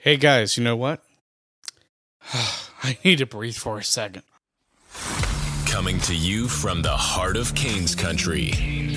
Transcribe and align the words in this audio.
Hey 0.00 0.16
guys, 0.16 0.56
you 0.56 0.62
know 0.62 0.76
what? 0.76 1.02
I 2.32 2.98
need 3.04 3.18
to 3.18 3.26
breathe 3.26 3.56
for 3.56 3.78
a 3.78 3.82
second. 3.82 4.22
Coming 5.66 5.98
to 6.02 6.14
you 6.14 6.46
from 6.46 6.82
the 6.82 6.96
heart 6.96 7.36
of 7.36 7.52
Canes 7.56 7.96
country, 7.96 8.52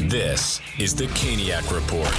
this 0.09 0.61
is 0.77 0.93
the 0.93 1.05
Caniac 1.07 1.73
Report. 1.73 2.15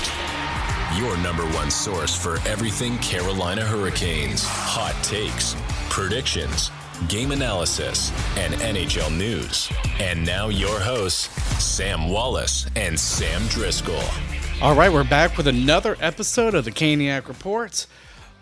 Your 0.99 1.17
number 1.19 1.45
one 1.57 1.71
source 1.71 2.17
for 2.17 2.39
everything 2.49 2.99
Carolina 2.99 3.63
Hurricanes, 3.63 4.43
hot 4.45 5.01
takes, 5.05 5.55
predictions, 5.89 6.73
game 7.09 7.31
analysis, 7.31 8.11
and 8.37 8.53
NHL 8.55 9.17
news. 9.17 9.71
And 10.01 10.27
now 10.27 10.49
your 10.49 10.81
hosts, 10.81 11.29
Sam 11.63 12.09
Wallace 12.09 12.67
and 12.75 12.99
Sam 12.99 13.47
Driscoll. 13.47 14.03
All 14.61 14.75
right, 14.75 14.93
we're 14.93 15.05
back 15.05 15.37
with 15.37 15.47
another 15.47 15.97
episode 16.01 16.55
of 16.57 16.65
the 16.65 16.73
Caniac 16.73 17.29
Report. 17.29 17.87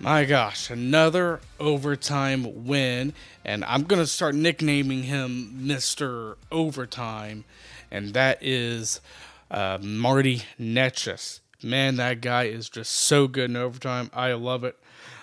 My 0.03 0.25
gosh, 0.25 0.71
another 0.71 1.41
overtime 1.59 2.65
win. 2.65 3.13
And 3.45 3.63
I'm 3.67 3.83
going 3.83 4.01
to 4.01 4.07
start 4.07 4.35
nicknaming 4.35 5.03
him 5.03 5.61
Mr. 5.63 6.37
Overtime. 6.51 7.45
And 7.91 8.15
that 8.15 8.39
is 8.41 9.03
uh, 9.51 9.77
Marty 9.83 10.45
Necas. 10.59 11.41
Man, 11.63 11.97
that 11.97 12.23
guy 12.23 12.45
is 12.45 12.71
just 12.71 12.93
so 12.93 13.29
good 13.29 13.51
in 13.51 13.57
overtime. 13.57 14.11
I 14.15 14.33
love 14.33 14.65
it. 14.65 14.79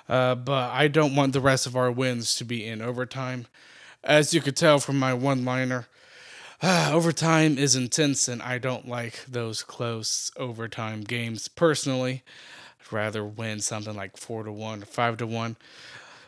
Uh, 0.08 0.36
but 0.36 0.70
I 0.72 0.88
don't 0.88 1.16
want 1.16 1.34
the 1.34 1.42
rest 1.42 1.66
of 1.66 1.76
our 1.76 1.92
wins 1.92 2.36
to 2.36 2.46
be 2.46 2.64
in 2.64 2.80
overtime. 2.80 3.48
As 4.04 4.32
you 4.36 4.42
could 4.42 4.56
tell 4.56 4.78
from 4.78 5.00
my 5.00 5.12
one 5.12 5.44
liner, 5.44 5.88
uh, 6.62 6.92
overtime 6.94 7.58
is 7.58 7.76
intense, 7.76 8.28
and 8.28 8.44
I 8.44 8.60
don't 8.60 8.88
like 8.88 9.26
those 9.26 9.64
close 9.64 10.32
overtime 10.38 11.02
games 11.02 11.48
personally 11.48 12.24
rather 12.92 13.24
win 13.24 13.60
something 13.60 13.96
like 13.96 14.18
four 14.18 14.44
to 14.44 14.52
one 14.52 14.84
or 14.84 14.86
five 14.86 15.18
to 15.18 15.28
one. 15.28 15.58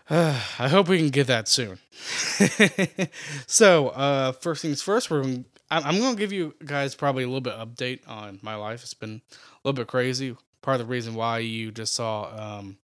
Uh, 0.10 0.42
I 0.60 0.68
hope 0.68 0.88
we 0.88 0.98
can 0.98 1.10
get 1.10 1.28
that 1.28 1.48
soon. 1.48 1.80
so, 3.48 3.90
uh, 3.90 4.32
first 4.34 4.62
things 4.62 4.82
first, 4.82 5.10
we're 5.10 5.44
I'm 5.72 6.00
going 6.00 6.16
to 6.16 6.20
give 6.20 6.34
you 6.34 6.56
guys 6.66 6.96
probably 6.96 7.24
a 7.24 7.28
little 7.28 7.42
bit 7.42 7.54
update 7.54 8.08
on 8.08 8.40
my 8.42 8.56
life. 8.56 8.82
It's 8.82 8.96
been 8.96 9.22
a 9.32 9.68
little 9.68 9.78
bit 9.78 9.88
crazy. 9.88 10.36
Part 10.62 10.82
of 10.82 10.88
the 10.88 10.92
reason 10.92 11.14
why 11.14 11.40
you 11.40 11.72
just 11.72 11.94
saw 11.94 12.58
um, 12.58 12.78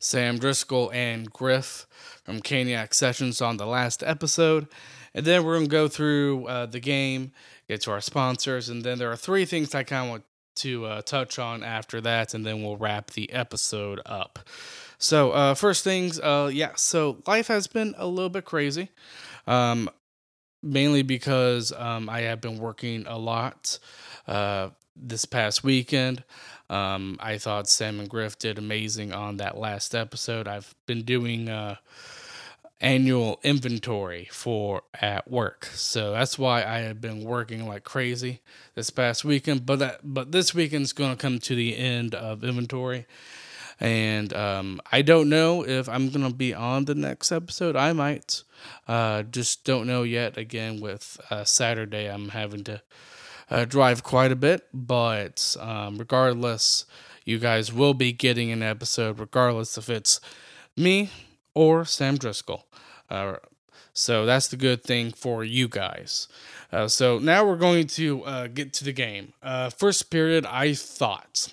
Sam 0.00 0.38
Driscoll 0.38 0.90
and 0.92 1.32
Griff 1.32 1.86
from 2.24 2.40
Caniac 2.40 2.94
Sessions 2.94 3.40
on 3.40 3.58
the 3.58 3.66
last 3.66 4.02
episode. 4.02 4.66
And 5.14 5.24
then 5.24 5.44
we're 5.44 5.54
going 5.54 5.66
to 5.66 5.70
go 5.70 5.86
through 5.86 6.46
uh, 6.46 6.66
the 6.66 6.80
game, 6.80 7.30
get 7.68 7.82
to 7.82 7.92
our 7.92 8.00
sponsors, 8.00 8.68
and 8.68 8.82
then 8.82 8.98
there 8.98 9.12
are 9.12 9.16
three 9.16 9.44
things 9.44 9.74
I 9.74 9.84
kind 9.84 10.04
of 10.04 10.10
want 10.10 10.24
to 10.56 10.86
uh, 10.86 11.02
touch 11.02 11.38
on 11.38 11.62
after 11.62 12.00
that, 12.00 12.34
and 12.34 12.44
then 12.44 12.62
we'll 12.62 12.76
wrap 12.76 13.10
the 13.10 13.32
episode 13.32 14.00
up. 14.06 14.38
So, 14.98 15.32
uh, 15.32 15.54
first 15.54 15.82
things, 15.82 16.20
uh, 16.20 16.50
yeah, 16.52 16.72
so 16.76 17.22
life 17.26 17.48
has 17.48 17.66
been 17.66 17.94
a 17.98 18.06
little 18.06 18.28
bit 18.28 18.44
crazy, 18.44 18.88
um, 19.46 19.90
mainly 20.62 21.02
because 21.02 21.72
um, 21.72 22.08
I 22.08 22.20
have 22.22 22.40
been 22.40 22.58
working 22.58 23.06
a 23.06 23.18
lot 23.18 23.78
uh, 24.28 24.70
this 24.94 25.24
past 25.24 25.64
weekend. 25.64 26.22
Um, 26.70 27.18
I 27.20 27.38
thought 27.38 27.68
Sam 27.68 28.00
and 28.00 28.08
Griff 28.08 28.38
did 28.38 28.58
amazing 28.58 29.12
on 29.12 29.38
that 29.38 29.58
last 29.58 29.94
episode. 29.94 30.48
I've 30.48 30.74
been 30.86 31.02
doing 31.02 31.48
uh, 31.48 31.76
annual 32.82 33.38
inventory 33.44 34.28
for 34.32 34.82
at 35.00 35.30
work. 35.30 35.66
So 35.66 36.12
that's 36.12 36.38
why 36.38 36.64
I 36.64 36.80
have 36.80 37.00
been 37.00 37.24
working 37.24 37.66
like 37.66 37.84
crazy 37.84 38.40
this 38.74 38.90
past 38.90 39.24
weekend. 39.24 39.64
But 39.64 39.78
that 39.78 40.00
but 40.02 40.32
this 40.32 40.54
weekend's 40.54 40.92
going 40.92 41.12
to 41.12 41.16
come 41.16 41.38
to 41.38 41.54
the 41.54 41.76
end 41.76 42.14
of 42.14 42.44
inventory, 42.44 43.06
and 43.80 44.34
um, 44.34 44.80
I 44.90 45.02
don't 45.02 45.28
know 45.28 45.64
if 45.64 45.88
I'm 45.88 46.10
going 46.10 46.28
to 46.28 46.34
be 46.34 46.52
on 46.52 46.84
the 46.84 46.96
next 46.96 47.30
episode. 47.30 47.76
I 47.76 47.92
might, 47.92 48.42
uh, 48.88 49.22
just 49.22 49.64
don't 49.64 49.86
know 49.86 50.02
yet. 50.02 50.36
Again, 50.36 50.80
with 50.80 51.20
uh, 51.30 51.44
Saturday, 51.44 52.10
I'm 52.10 52.30
having 52.30 52.64
to 52.64 52.82
uh, 53.48 53.64
drive 53.64 54.02
quite 54.02 54.32
a 54.32 54.36
bit, 54.36 54.66
but 54.74 55.56
um, 55.60 55.98
regardless, 55.98 56.84
you 57.24 57.38
guys 57.38 57.72
will 57.72 57.94
be 57.94 58.12
getting 58.12 58.50
an 58.50 58.62
episode, 58.62 59.20
regardless 59.20 59.78
if 59.78 59.88
it's 59.88 60.20
me 60.76 61.10
or 61.54 61.84
Sam 61.84 62.16
Driscoll. 62.16 62.66
Uh, 63.12 63.36
so 63.92 64.24
that's 64.24 64.48
the 64.48 64.56
good 64.56 64.82
thing 64.82 65.12
for 65.12 65.44
you 65.44 65.68
guys. 65.68 66.26
Uh, 66.72 66.88
so 66.88 67.18
now 67.18 67.44
we're 67.44 67.56
going 67.56 67.86
to 67.88 68.24
uh, 68.24 68.46
get 68.46 68.72
to 68.74 68.84
the 68.84 68.92
game. 68.92 69.34
Uh, 69.42 69.68
first 69.68 70.10
period, 70.10 70.46
I 70.46 70.72
thought 70.72 71.52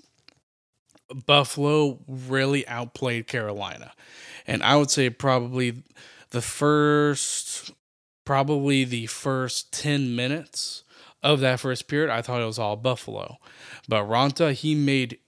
Buffalo 1.26 2.00
really 2.08 2.66
outplayed 2.68 3.28
Carolina. 3.28 3.92
And 4.48 4.64
I 4.64 4.78
would 4.78 4.90
say 4.90 5.10
probably 5.10 5.84
the 6.30 6.42
first, 6.42 7.72
probably 8.24 8.86
the 8.86 9.08
first 9.08 9.74
10 9.74 10.16
minutes 10.16 10.84
of 11.22 11.42
that 11.42 11.60
first 11.60 11.90
period, 11.90 12.10
I 12.10 12.22
thought 12.22 12.42
it 12.42 12.46
was 12.46 12.60
all 12.60 12.78
Buffalo. 12.78 13.38
But 13.90 14.08
Raanta, 14.08 14.54
he 14.54 14.76
made, 14.76 15.20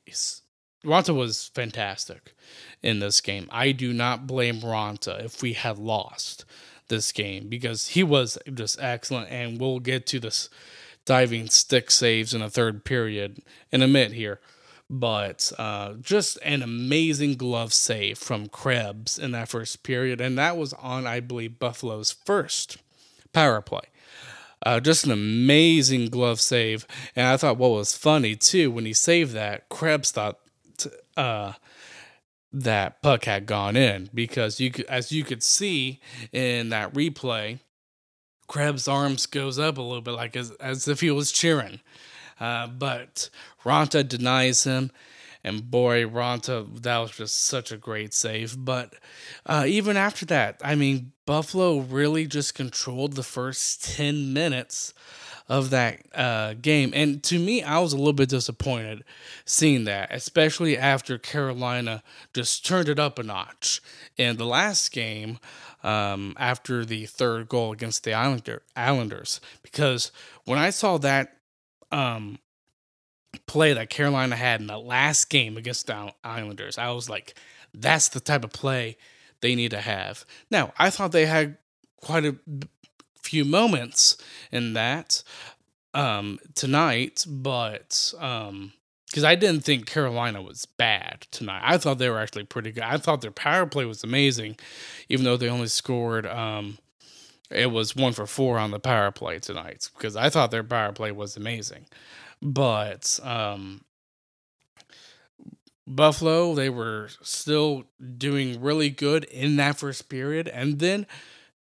Raanta 0.86 1.14
was 1.14 1.52
fantastic 1.54 2.34
in 2.82 3.00
this 3.00 3.22
game. 3.22 3.48
I 3.52 3.72
do 3.72 3.94
not 3.94 4.28
blame 4.28 4.62
Raanta 4.62 5.24
if 5.24 5.42
we 5.42 5.54
had 5.54 5.78
lost 5.78 6.46
this 6.88 7.12
game 7.12 7.48
because 7.48 7.90
he 7.90 8.04
was 8.04 8.38
just 8.54 8.82
excellent. 8.82 9.30
And 9.32 9.60
we'll 9.60 9.80
get 9.80 10.06
to 10.08 10.20
this 10.20 10.50
diving 11.06 11.50
stick 11.50 11.90
saves 11.92 12.34
in 12.34 12.42
the 12.42 12.50
third 12.50 12.86
period 12.86 13.42
in 13.72 13.82
a 13.82 13.88
minute 13.88 14.14
here. 14.14 14.40
But 14.90 15.54
uh, 15.58 15.94
just 16.02 16.38
an 16.44 16.62
amazing 16.62 17.36
glove 17.36 17.74
save 17.74 18.18
from 18.18 18.50
Krebs 18.50 19.18
in 19.18 19.32
that 19.32 19.48
first 19.48 19.84
period. 19.84 20.20
And 20.20 20.38
that 20.38 20.58
was 20.58 20.74
on, 20.74 21.08
I 21.08 21.22
believe, 21.22 21.60
Buffalo's 21.60 22.12
first 22.12 22.78
power 23.32 23.62
play. 23.62 23.84
Uh, 24.64 24.80
just 24.80 25.06
an 25.06 25.12
amazing 25.12 26.10
glove 26.10 26.42
save. 26.42 26.86
And 27.16 27.26
I 27.26 27.38
thought 27.38 27.58
what 27.58 27.72
was 27.72 27.96
funny 27.96 28.36
too, 28.36 28.70
when 28.70 28.86
he 28.86 28.94
saved 28.94 29.32
that, 29.32 29.70
Krebs 29.70 30.12
thought 30.12 30.40
uh, 31.16 31.54
that 32.54 33.02
puck 33.02 33.26
had 33.26 33.46
gone 33.46 33.76
in 33.76 34.10
because 34.14 34.60
you 34.60 34.72
could, 34.72 34.86
as 34.86 35.12
you 35.12 35.24
could 35.24 35.44
see 35.44 36.00
in 36.32 36.70
that 36.70 36.94
replay, 36.94 37.60
Krebs' 38.48 38.88
arms 38.88 39.26
goes 39.26 39.58
up 39.58 39.78
a 39.78 39.82
little 39.82 40.02
bit 40.02 40.12
like 40.12 40.36
as, 40.36 40.52
as 40.52 40.88
if 40.88 41.00
he 41.00 41.12
was 41.12 41.32
cheering. 41.32 41.80
Uh, 42.40 42.68
but 42.68 43.30
Raanta 43.64 44.08
denies 44.08 44.64
him. 44.64 44.92
And 45.44 45.72
boy, 45.72 46.06
Raanta, 46.06 46.82
that 46.84 46.98
was 46.98 47.12
just 47.12 47.46
such 47.46 47.72
a 47.72 47.78
great 47.78 48.14
save. 48.14 48.64
But 48.64 48.94
uh, 49.46 49.64
even 49.68 49.98
after 49.98 50.26
that, 50.28 50.60
I 50.64 50.76
mean, 50.76 51.14
Buffalo 51.26 51.80
really 51.80 52.28
just 52.28 52.54
controlled 52.54 53.14
the 53.14 53.24
first 53.24 53.84
10 53.96 54.34
minutes 54.34 54.94
of 55.52 55.70
that 55.70 56.00
uh, 56.16 56.54
game. 56.54 56.94
And 56.96 57.22
to 57.24 57.38
me, 57.38 57.62
I 57.62 57.80
was 57.80 57.92
a 57.92 57.98
little 57.98 58.14
bit 58.14 58.30
disappointed 58.30 59.04
seeing 59.44 59.84
that, 59.84 60.08
especially 60.10 60.78
after 60.78 61.18
Carolina 61.18 62.04
just 62.34 62.66
turned 62.66 62.88
it 62.88 63.00
up 63.00 63.20
a 63.20 63.24
notch. 63.24 63.82
In 64.16 64.38
the 64.38 64.46
last 64.46 64.94
game, 64.94 65.40
um, 65.84 66.36
after 66.40 66.86
the 66.86 67.06
third 67.06 67.50
goal 67.50 67.74
against 67.74 68.06
the 68.06 68.14
Islander, 68.14 68.62
Islanders, 68.78 69.42
because 69.62 70.14
when 70.46 70.58
I 70.58 70.70
saw 70.70 70.98
that 71.00 71.36
um, 71.92 72.40
play 73.46 73.74
that 73.74 73.90
Carolina 73.90 74.38
had 74.38 74.62
in 74.62 74.68
the 74.68 74.80
last 74.80 75.30
game 75.30 75.58
against 75.58 75.88
the 75.88 76.14
Islanders, 76.24 76.78
I 76.78 76.92
was 76.92 77.10
like, 77.10 77.36
that's 77.74 78.08
the 78.08 78.22
type 78.22 78.46
of 78.46 78.54
play 78.54 78.96
they 79.42 79.56
need 79.56 79.72
to 79.72 79.82
have. 79.82 80.24
Now, 80.50 80.72
I 80.80 80.90
thought 80.92 81.12
they 81.12 81.26
had 81.26 81.58
quite 81.98 82.24
a 82.24 82.38
few 83.22 83.46
moments 83.46 84.18
in 84.52 84.74
that 84.74 85.24
um, 85.94 86.40
tonight, 86.56 87.26
but 87.28 88.14
um, 88.20 88.74
because 89.08 89.24
I 89.26 89.36
didn't 89.36 89.66
think 89.66 89.86
Carolina 89.86 90.42
was 90.42 90.66
bad 90.66 91.28
tonight. 91.32 91.62
I 91.66 91.78
thought 91.78 91.98
they 91.98 92.10
were 92.10 92.20
actually 92.20 92.46
pretty 92.46 92.72
good. 92.72 92.84
I 92.84 92.98
thought 92.98 93.20
their 93.20 93.30
power 93.30 93.66
play 93.66 93.84
was 93.84 94.06
amazing, 94.06 94.58
even 95.10 95.26
though 95.26 95.36
they 95.36 95.50
only 95.50 95.68
scored. 95.68 96.26
Um, 96.26 96.78
it 97.50 97.72
was 97.72 97.94
one 97.94 98.14
for 98.14 98.26
four 98.26 98.58
on 98.58 98.72
the 98.72 98.80
power 98.80 99.12
play 99.12 99.40
tonight 99.40 99.90
because 99.98 100.16
I 100.16 100.30
thought 100.30 100.52
their 100.52 100.64
power 100.64 100.94
play 100.94 101.12
was 101.12 101.36
amazing, 101.36 101.88
but 102.42 103.20
um, 103.22 103.82
Buffalo 105.86 106.56
they 106.56 106.70
were 106.70 107.10
still 107.22 107.84
doing 108.18 108.62
really 108.62 108.90
good 108.90 109.26
in 109.26 109.58
that 109.58 109.78
first 109.78 110.08
period, 110.08 110.48
and 110.48 110.80
then 110.80 111.06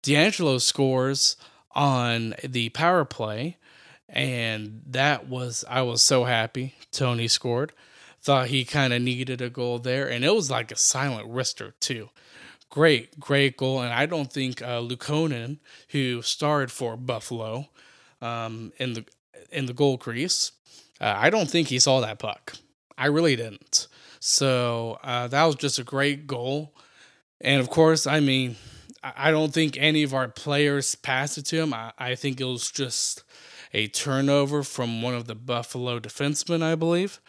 DeAngelo 0.07 0.61
scores 0.61 1.37
on 1.73 2.35
the 2.45 2.69
power 2.71 3.05
play, 3.05 3.57
and 4.09 4.83
that 4.87 5.29
was 5.29 5.65
I 5.69 5.83
was 5.83 6.01
so 6.01 6.25
happy 6.25 6.75
Tony 6.93 7.27
scored. 7.27 7.73
Thought 8.23 8.49
he 8.49 8.65
kind 8.65 8.93
of 8.93 9.03
needed 9.03 9.41
a 9.41 9.51
goal 9.51 9.79
there, 9.81 10.09
and 10.09 10.25
it 10.25 10.35
was 10.35 10.51
like 10.51 10.71
a 10.71 10.77
silent 10.77 11.29
wrister 11.29 11.73
too. 11.81 12.11
Great, 12.71 13.19
great 13.19 13.57
goal, 13.57 13.81
and 13.81 13.93
I 13.93 14.07
don't 14.07 14.33
think 14.33 14.63
uh, 14.63 14.81
Luukkonen, 14.81 15.59
who 15.89 16.23
starred 16.23 16.71
for 16.71 16.97
Buffalo 16.97 17.69
um, 18.23 18.73
in 18.79 18.95
the 18.95 19.05
in 19.51 19.67
the 19.67 19.75
goal 19.75 19.99
crease, 19.99 20.53
uh, 21.01 21.15
I 21.17 21.31
don't 21.31 21.51
think 21.51 21.69
he 21.69 21.79
saw 21.79 22.01
that 22.01 22.19
puck. 22.19 22.55
I 22.97 23.07
really 23.07 23.37
didn't. 23.37 23.89
So 24.21 24.99
uh, 25.03 25.27
that 25.29 25.45
was 25.45 25.57
just 25.57 25.79
a 25.79 25.85
great 25.85 26.27
goal. 26.27 26.75
And 27.41 27.61
of 27.61 27.71
course, 27.71 28.07
I 28.07 28.21
mean, 28.21 28.57
I 29.17 29.31
don't 29.31 29.53
think 29.53 29.77
any 29.79 30.03
of 30.03 30.15
our 30.15 30.29
players 30.29 30.95
passed 30.95 31.39
it 31.39 31.47
to 31.47 31.63
him. 31.63 31.75
I, 31.75 31.93
I 31.99 32.15
think 32.15 32.41
it 32.41 32.45
was 32.45 32.71
just 32.71 33.23
a 33.73 33.89
turnover 33.89 34.63
from 34.63 35.03
one 35.03 35.15
of 35.15 35.27
the 35.27 35.35
Buffalo 35.35 36.01
defensemen, 36.01 36.63
I 36.63 36.75
believe. 36.75 37.21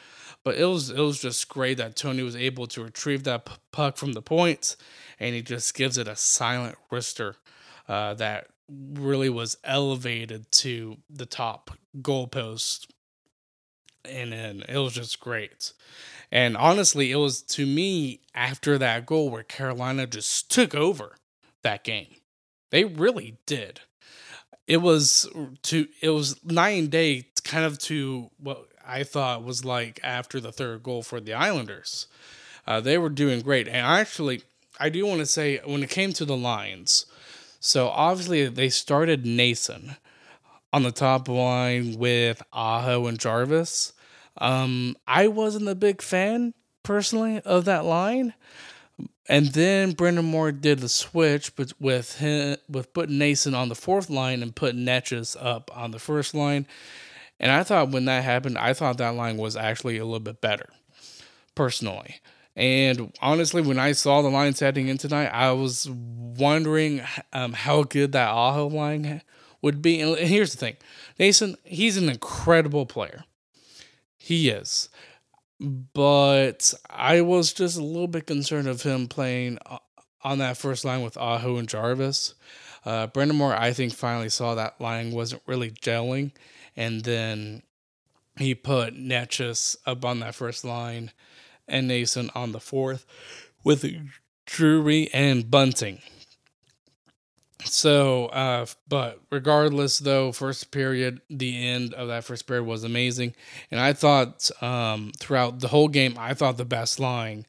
But 0.44 0.58
it 0.58 0.66
was 0.66 0.90
it 0.90 1.00
was 1.00 1.20
just 1.20 1.50
great 1.50 1.78
that 1.78 1.96
Tony 1.96 2.24
was 2.24 2.36
able 2.36 2.68
to 2.68 2.84
retrieve 2.84 3.24
that 3.26 3.50
puck 3.72 3.98
from 3.98 4.14
the 4.14 4.22
points, 4.22 4.78
and 5.20 5.36
he 5.36 5.42
just 5.42 5.74
gives 5.74 5.98
it 5.98 6.08
a 6.08 6.16
silent 6.16 6.78
wrister 6.90 7.36
uh, 7.90 8.14
that 8.14 8.48
really 8.70 9.30
was 9.30 9.58
elevated 9.64 10.50
to 10.52 10.98
the 11.10 11.26
top 11.26 11.72
goalpost, 12.02 12.88
and 14.06 14.32
then 14.32 14.64
it 14.70 14.78
was 14.78 14.94
just 14.94 15.20
great. 15.20 15.74
And 16.32 16.56
honestly, 16.56 17.12
it 17.12 17.18
was 17.18 17.42
to 17.42 17.66
me 17.66 18.22
after 18.34 18.78
that 18.78 19.06
goal 19.06 19.30
where 19.30 19.44
Carolina 19.44 20.08
just 20.08 20.50
took 20.50 20.74
over 20.74 21.16
that 21.68 21.84
game. 21.84 22.08
They 22.72 22.86
really 22.86 23.38
did. 23.46 23.82
It 24.68 24.78
was 24.78 25.30
to 25.64 25.88
it 26.02 26.10
was 26.10 26.44
night 26.46 26.80
and 26.80 26.90
day 26.90 27.28
kind 27.44 27.66
of 27.66 27.78
to 27.80 28.30
what 28.38 28.68
I 28.86 29.04
thought 29.04 29.44
was 29.44 29.66
like 29.66 30.00
after 30.04 30.40
the 30.40 30.52
third 30.52 30.84
goal 30.84 31.04
for 31.04 31.20
the 31.20 31.34
Islanders. 31.34 32.08
Uh, 32.66 32.80
they 32.82 32.98
were 32.98 33.10
doing 33.10 33.42
great. 33.42 33.68
And 33.68 33.78
actually, 33.78 34.44
I 34.80 34.90
do 34.90 35.06
want 35.06 35.20
to 35.20 35.26
say 35.26 35.60
when 35.66 35.84
it 35.84 35.90
came 35.90 36.14
to 36.14 36.26
the 36.26 36.36
Lions, 36.38 37.06
so 37.60 37.88
obviously 37.88 38.48
they 38.48 38.70
started 38.70 39.24
Noesen 39.26 39.98
on 40.72 40.84
the 40.84 40.92
top 40.92 41.28
line 41.28 41.98
with 41.98 42.42
Aho 42.54 43.08
and 43.08 43.20
Jarvis. 43.20 43.94
Um, 44.38 44.96
I 45.08 45.28
wasn't 45.28 45.68
a 45.68 45.76
big 45.76 46.02
fan 46.02 46.54
personally 46.84 47.42
of 47.42 47.66
that 47.66 47.86
line. 47.86 48.34
And 49.30 49.48
then 49.48 49.94
Brind'Amour 49.94 50.62
did 50.62 50.80
the 50.80 50.90
switch, 50.90 51.56
but 51.56 51.74
with 51.80 52.18
him, 52.18 52.58
with 52.70 52.94
putting 52.94 53.18
Noesen 53.18 53.56
on 53.56 53.70
the 53.70 53.76
fourth 53.76 54.10
line 54.10 54.42
and 54.42 54.56
putting 54.56 54.86
Necas 54.86 55.36
up 55.40 55.70
on 55.76 55.92
the 55.92 56.00
first 56.00 56.34
line. 56.34 56.66
And 57.40 57.52
I 57.52 57.64
thought 57.64 57.90
when 57.90 58.06
that 58.06 58.24
happened, 58.24 58.58
I 58.58 58.74
thought 58.74 58.98
that 58.98 59.16
line 59.16 59.38
was 59.38 59.56
actually 59.56 59.98
a 59.98 60.06
little 60.06 60.20
bit 60.20 60.42
better, 60.42 60.70
personally. 61.56 62.16
And 62.56 63.14
honestly, 63.22 63.62
when 63.62 63.78
I 63.78 63.92
saw 63.92 64.22
the 64.22 64.30
lines 64.30 64.60
heading 64.60 64.88
in 64.88 64.98
tonight, 64.98 65.28
I 65.28 65.52
was 65.52 65.88
wondering 65.90 67.04
um, 67.32 67.54
how 67.54 67.84
good 67.84 68.14
that 68.14 68.30
Aho 68.30 68.68
line 68.68 69.22
would 69.62 69.82
be. 69.82 70.02
And 70.02 70.18
here's 70.18 70.54
the 70.54 70.58
thing 70.58 70.78
Noesen, 71.20 71.56
he's 71.64 71.98
an 71.98 72.10
incredible 72.10 72.86
player. 72.86 73.26
He 74.18 74.50
is. 74.50 74.90
But 75.60 76.74
I 76.90 77.22
was 77.22 77.54
just 77.54 77.78
a 77.78 77.84
little 77.84 78.08
bit 78.08 78.28
concerned 78.28 78.68
of 78.68 78.84
him 78.84 79.08
playing 79.08 79.58
uh, 79.66 79.80
on 80.24 80.38
that 80.40 80.58
first 80.58 80.86
line 80.86 81.02
with 81.02 81.18
Aho 81.18 81.58
and 81.58 81.68
Jarvis. 81.68 82.36
Uh, 82.86 83.08
Brind'Amour, 83.08 83.58
I 83.58 83.74
think, 83.74 83.94
finally 83.94 84.30
saw 84.30 84.56
that 84.56 84.80
line 84.80 85.12
wasn't 85.12 85.42
really 85.46 85.72
gelling 85.72 86.32
and 86.78 87.04
then 87.04 87.64
he 88.38 88.54
put 88.54 88.96
Necas 88.96 89.76
up 89.86 90.06
on 90.06 90.20
that 90.20 90.36
first 90.36 90.64
line 90.64 91.12
and 91.68 91.90
Noesen 91.90 92.30
on 92.36 92.52
the 92.52 92.60
fourth 92.60 93.06
with 93.64 93.84
Drury 94.46 95.10
and 95.12 95.50
Bunting. 95.50 96.02
So, 97.68 98.28
uh, 98.28 98.66
but 98.88 99.20
regardless, 99.32 100.00
though, 100.00 100.32
first 100.32 100.72
period, 100.72 101.22
the 101.30 101.68
end 101.68 101.94
of 101.94 102.08
that 102.08 102.24
first 102.24 102.48
period 102.48 102.66
was 102.66 102.84
amazing. 102.84 103.34
And 103.72 103.80
I 103.80 103.94
thought 103.94 104.50
um, 104.62 105.12
throughout 105.18 105.60
the 105.60 105.68
whole 105.70 105.88
game, 105.88 106.16
I 106.18 106.34
thought 106.34 106.58
the 106.58 106.66
best 106.66 107.00
line 107.00 107.46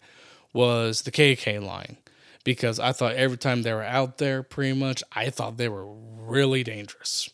was 0.52 1.02
the 1.02 1.10
KK 1.10 1.62
line 1.64 1.96
because 2.44 2.80
I 2.80 2.92
thought 2.92 3.14
every 3.14 3.36
time 3.36 3.62
they 3.62 3.72
were 3.72 3.82
out 3.82 4.18
there, 4.18 4.42
pretty 4.42 4.78
much, 4.78 5.02
I 5.12 5.30
thought 5.30 5.56
they 5.56 5.68
were 5.68 5.86
really 5.86 6.62
dangerous. 6.62 7.30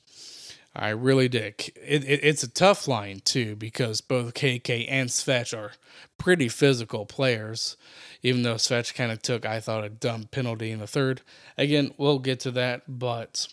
I 0.76 0.88
really 0.90 1.28
did. 1.28 1.54
It, 1.76 2.04
it, 2.04 2.20
it's 2.22 2.42
a 2.42 2.50
tough 2.50 2.88
line 2.88 3.20
too 3.24 3.54
because 3.54 4.00
both 4.00 4.34
KK 4.34 4.86
and 4.88 5.08
Svetch 5.08 5.56
are 5.56 5.72
pretty 6.18 6.48
physical 6.48 7.06
players. 7.06 7.76
Even 8.22 8.42
though 8.42 8.54
Svetch 8.54 8.94
kind 8.94 9.12
of 9.12 9.22
took, 9.22 9.46
I 9.46 9.60
thought, 9.60 9.84
a 9.84 9.88
dumb 9.88 10.24
penalty 10.30 10.70
in 10.70 10.80
the 10.80 10.86
third. 10.86 11.20
Again, 11.56 11.92
we'll 11.96 12.18
get 12.18 12.40
to 12.40 12.50
that. 12.52 12.82
But 12.88 13.46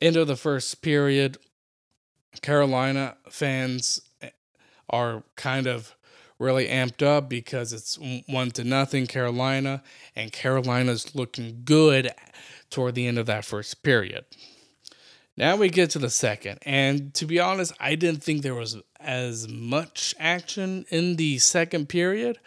end 0.00 0.16
of 0.16 0.28
the 0.28 0.36
first 0.36 0.82
period, 0.82 1.38
Carolina 2.42 3.16
fans 3.28 4.00
are 4.88 5.22
kind 5.36 5.66
of 5.66 5.94
really 6.38 6.68
amped 6.68 7.02
up 7.02 7.28
because 7.28 7.72
it's 7.72 7.98
one 8.26 8.50
to 8.52 8.64
nothing 8.64 9.06
Carolina, 9.06 9.82
and 10.16 10.32
Carolina's 10.32 11.14
looking 11.14 11.62
good 11.64 12.10
toward 12.70 12.94
the 12.94 13.06
end 13.06 13.18
of 13.18 13.26
that 13.26 13.44
first 13.44 13.82
period. 13.82 14.24
Now 15.40 15.56
we 15.56 15.70
get 15.70 15.88
to 15.92 15.98
the 15.98 16.10
second, 16.10 16.58
and 16.66 17.14
to 17.14 17.24
be 17.24 17.40
honest, 17.40 17.72
I 17.80 17.94
didn't 17.94 18.22
think 18.22 18.42
there 18.42 18.54
was 18.54 18.76
as 19.00 19.48
much 19.48 20.14
action 20.18 20.84
in 20.90 21.16
the 21.16 21.38
second 21.38 21.88
period 21.88 22.38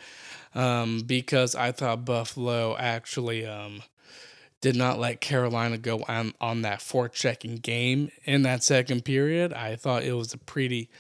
um, 0.54 1.02
because 1.04 1.56
I 1.56 1.72
thought 1.72 2.06
Buffalo 2.06 2.78
actually 2.78 3.48
um, 3.48 3.82
did 4.62 4.76
not 4.76 5.00
let 5.00 5.22
Carolina 5.22 5.80
go 5.80 6.04
on, 6.08 6.36
on 6.40 6.62
that 6.62 6.84
checking 7.14 7.56
game 7.56 8.12
in 8.26 8.44
that 8.44 8.64
second 8.64 9.06
period. 9.06 9.54
I 9.54 9.76
thought 9.76 10.04
it 10.04 10.14
was 10.14 10.32
a 10.32 10.38
pretty 10.38 10.92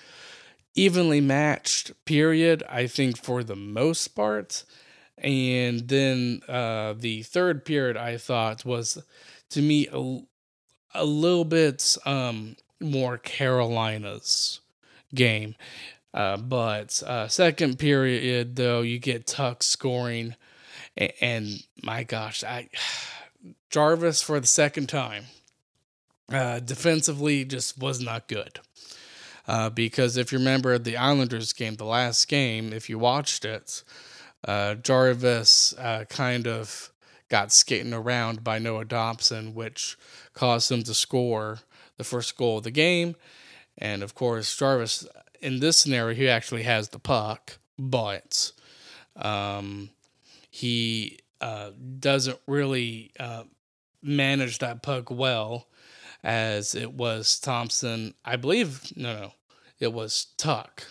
evenly 0.74 1.22
matched 1.22 1.92
period, 2.06 2.64
I 2.68 2.88
think, 2.88 3.24
for 3.24 3.44
the 3.44 3.56
most 3.56 4.16
part. 4.16 4.64
And 5.20 5.88
then 5.88 6.42
uh, 6.50 6.96
the 6.98 7.22
third 7.22 7.66
period, 7.66 7.98
I 7.98 8.18
thought, 8.18 8.66
was 8.66 8.98
to 9.52 9.62
me 9.62 9.88
a, 10.94 11.06
little 11.06 11.46
bit 11.46 11.98
um, 12.06 12.56
more 12.80 13.18
Carolina's 13.18 14.60
game. 15.14 15.56
Uh, 16.14 16.38
but 16.38 17.02
uh, 17.04 17.28
second 17.28 17.80
period, 17.80 18.56
though, 18.56 18.82
you 18.82 19.00
get 19.00 19.26
Tuch 19.26 19.64
scoring, 19.64 20.36
and, 20.96 21.14
and 21.22 21.64
my 21.82 22.04
gosh, 22.04 22.44
I 22.44 22.70
Jarvis 23.70 24.22
for 24.22 24.40
the 24.40 24.48
second 24.48 24.88
time 24.88 25.26
uh, 26.32 26.60
defensively 26.60 27.46
just 27.46 27.78
was 27.78 28.00
not 28.00 28.28
good. 28.28 28.60
Uh, 29.46 29.70
because 29.70 30.16
if 30.16 30.32
you 30.32 30.38
remember 30.38 30.78
the 30.78 30.96
Islanders 30.96 31.52
game, 31.52 31.76
the 31.76 31.84
last 31.84 32.28
game, 32.28 32.72
if 32.72 32.90
you 32.90 32.98
watched 32.98 33.44
it, 33.44 33.84
uh, 34.48 34.76
Jarvis 34.76 35.74
uh, 35.78 36.06
kind 36.10 36.48
of 36.48 36.92
got 37.30 37.52
skating 37.52 37.94
around 37.94 38.44
by 38.44 38.60
Noah 38.60 38.86
Dobson, 38.86 39.54
which 39.54 39.98
caused 40.34 40.70
them 40.70 40.84
to 40.84 40.94
score 40.94 41.60
the 41.98 42.04
first 42.04 42.38
goal 42.38 42.58
of 42.58 42.64
the 42.64 42.72
game. 42.72 43.16
And 43.78 44.04
of 44.04 44.16
course, 44.16 44.56
Jarvis, 44.56 45.08
in 45.42 45.60
this 45.60 45.78
scenario, 45.78 46.16
he 46.16 46.30
actually 46.30 46.64
has 46.64 46.90
the 46.90 47.00
puck, 47.00 47.58
but 47.78 48.52
um, 49.16 49.90
he 50.50 51.20
uh, 51.42 51.72
doesn't 52.00 52.40
really 52.48 53.12
uh, 53.20 53.44
manage 54.02 54.60
that 54.60 54.84
puck 54.84 55.10
well, 55.10 55.68
as 56.24 56.76
it 56.76 56.94
was 56.94 57.40
Thompson. 57.40 58.14
I 58.24 58.36
believe, 58.36 58.96
no, 58.96 59.16
no, 59.16 59.32
it 59.80 59.92
was 59.92 60.28
Tuch 60.38 60.86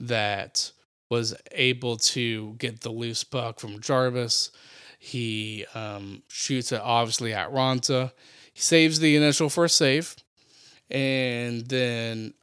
that 0.00 0.72
was 1.10 1.34
able 1.50 1.96
to 1.98 2.54
get 2.54 2.80
the 2.80 2.90
loose 2.90 3.24
puck 3.24 3.60
from 3.60 3.80
Jarvis 3.80 4.50
he 5.04 5.66
um, 5.74 6.22
shoots 6.28 6.70
it 6.70 6.80
obviously 6.80 7.34
at 7.34 7.50
Raanta. 7.50 8.12
He 8.52 8.60
saves 8.60 8.98
the 9.00 9.16
initial 9.16 9.48
first 9.48 9.76
save. 9.76 10.16
And 10.90 11.66
then 11.68 12.34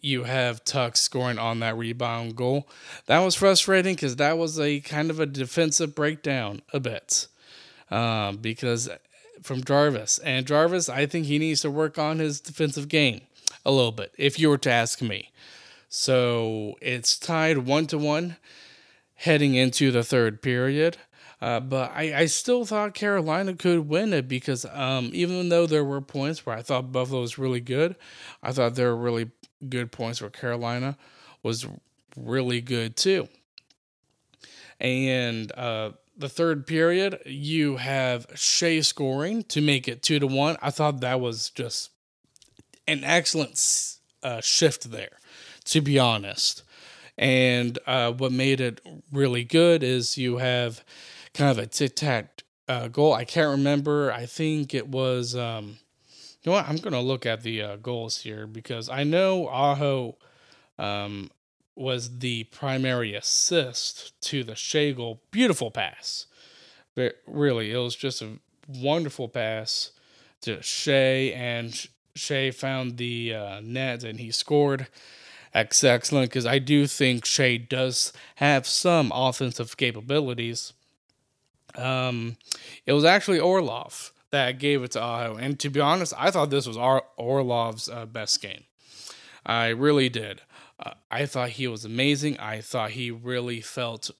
you 0.00 0.24
have 0.24 0.64
Tuch 0.64 0.96
scoring 0.96 1.38
on 1.38 1.60
that 1.60 1.76
rebound 1.76 2.36
goal. 2.36 2.68
That 3.06 3.20
was 3.20 3.34
frustrating 3.34 3.94
because 3.94 4.16
that 4.16 4.38
was 4.38 4.58
a 4.58 4.80
kind 4.80 5.10
of 5.10 5.20
a 5.20 5.26
defensive 5.26 5.94
breakdown 5.94 6.62
a 6.72 6.80
bit. 6.80 7.26
Um, 7.90 8.36
because 8.36 8.88
from 9.42 9.64
Jarvis. 9.64 10.18
And 10.18 10.46
Jarvis, 10.46 10.88
I 10.88 11.06
think 11.06 11.26
he 11.26 11.38
needs 11.38 11.62
to 11.62 11.70
work 11.70 11.98
on 11.98 12.18
his 12.18 12.40
defensive 12.40 12.88
game 12.88 13.22
a 13.64 13.70
little 13.70 13.92
bit, 13.92 14.12
if 14.18 14.38
you 14.38 14.48
were 14.48 14.58
to 14.58 14.70
ask 14.70 15.00
me. 15.02 15.30
So 15.88 16.76
it's 16.80 17.18
tied 17.18 17.58
one 17.58 17.86
to 17.88 17.98
one 17.98 18.36
heading 19.14 19.54
into 19.54 19.90
the 19.90 20.04
third 20.04 20.42
period. 20.42 20.98
Uh, 21.40 21.60
but 21.60 21.92
I, 21.94 22.20
I 22.20 22.26
still 22.26 22.64
thought 22.64 22.94
Carolina 22.94 23.54
could 23.54 23.88
win 23.88 24.12
it 24.12 24.26
because 24.26 24.64
um, 24.72 25.10
even 25.12 25.48
though 25.48 25.66
there 25.66 25.84
were 25.84 26.00
points 26.00 26.44
where 26.44 26.56
I 26.56 26.62
thought 26.62 26.90
Buffalo 26.90 27.20
was 27.20 27.38
really 27.38 27.60
good, 27.60 27.94
I 28.42 28.52
thought 28.52 28.74
there 28.74 28.88
were 28.88 29.02
really 29.02 29.30
good 29.68 29.92
points 29.92 30.20
where 30.20 30.30
Carolina 30.30 30.96
was 31.42 31.66
really 32.16 32.60
good 32.60 32.96
too. 32.96 33.28
And 34.80 35.52
uh, 35.52 35.92
the 36.16 36.28
third 36.28 36.66
period, 36.66 37.20
you 37.24 37.76
have 37.76 38.28
Skjei 38.30 38.84
scoring 38.84 39.44
to 39.44 39.60
make 39.60 39.86
it 39.86 40.02
two 40.02 40.18
to 40.18 40.26
one. 40.26 40.56
I 40.60 40.70
thought 40.70 41.00
that 41.00 41.20
was 41.20 41.50
just 41.50 41.90
an 42.88 43.04
excellent 43.04 43.60
uh, 44.22 44.40
shift 44.40 44.90
there, 44.90 45.18
to 45.66 45.80
be 45.80 45.98
honest. 45.98 46.62
And 47.16 47.78
uh, 47.86 48.12
what 48.12 48.32
made 48.32 48.60
it 48.60 48.80
really 49.12 49.44
good 49.44 49.82
is 49.82 50.16
you 50.16 50.38
have 50.38 50.84
kind 51.34 51.50
of 51.50 51.58
a 51.58 51.66
tic 51.66 51.96
tac 51.96 52.42
uh, 52.68 52.88
goal. 52.88 53.12
I 53.12 53.24
can't 53.24 53.50
remember. 53.50 54.12
I 54.12 54.26
think 54.26 54.74
it 54.74 54.88
was. 54.88 55.34
Um, 55.34 55.78
you 56.42 56.50
know 56.50 56.52
what? 56.52 56.68
I'm 56.68 56.76
gonna 56.76 57.00
look 57.00 57.26
at 57.26 57.42
the 57.42 57.62
uh, 57.62 57.76
goals 57.76 58.18
here 58.18 58.46
because 58.46 58.88
I 58.88 59.04
know 59.04 59.48
Aho 59.48 60.16
um, 60.78 61.30
was 61.74 62.18
the 62.18 62.44
primary 62.44 63.14
assist 63.14 64.20
to 64.22 64.44
the 64.44 64.52
Skjei 64.52 64.94
goal. 64.96 65.20
Beautiful 65.30 65.70
pass. 65.70 66.26
But 66.94 67.16
really, 67.26 67.72
it 67.72 67.78
was 67.78 67.94
just 67.94 68.22
a 68.22 68.38
wonderful 68.68 69.28
pass 69.28 69.92
to 70.42 70.58
Skjei, 70.58 71.34
and 71.34 71.72
Skjei 72.16 72.52
found 72.52 72.96
the 72.96 73.34
uh, 73.34 73.60
net 73.62 74.04
and 74.04 74.20
he 74.20 74.30
scored. 74.30 74.88
Excellent 75.54 76.30
because 76.30 76.44
I 76.44 76.58
do 76.58 76.86
think 76.86 77.24
Skjei 77.24 77.68
does 77.68 78.12
have 78.36 78.66
some 78.66 79.10
offensive 79.14 79.76
capabilities. 79.76 80.74
Um, 81.74 82.36
it 82.86 82.92
was 82.92 83.04
actually 83.04 83.40
Orlov 83.40 84.12
that 84.30 84.58
gave 84.58 84.82
it 84.82 84.92
to 84.92 85.02
Aho, 85.02 85.36
and 85.36 85.58
to 85.60 85.70
be 85.70 85.80
honest, 85.80 86.12
I 86.16 86.30
thought 86.30 86.50
this 86.50 86.66
was 86.66 86.76
Ar- 86.76 87.04
Orlov's 87.16 87.88
uh, 87.88 88.06
best 88.06 88.42
game. 88.42 88.64
I 89.46 89.68
really 89.68 90.08
did. 90.08 90.42
Uh, 90.78 90.92
I 91.10 91.26
thought 91.26 91.50
he 91.50 91.66
was 91.66 91.84
amazing. 91.84 92.38
I 92.38 92.60
thought 92.60 92.90
he 92.90 93.10
really 93.10 93.60
felt. 93.60 94.10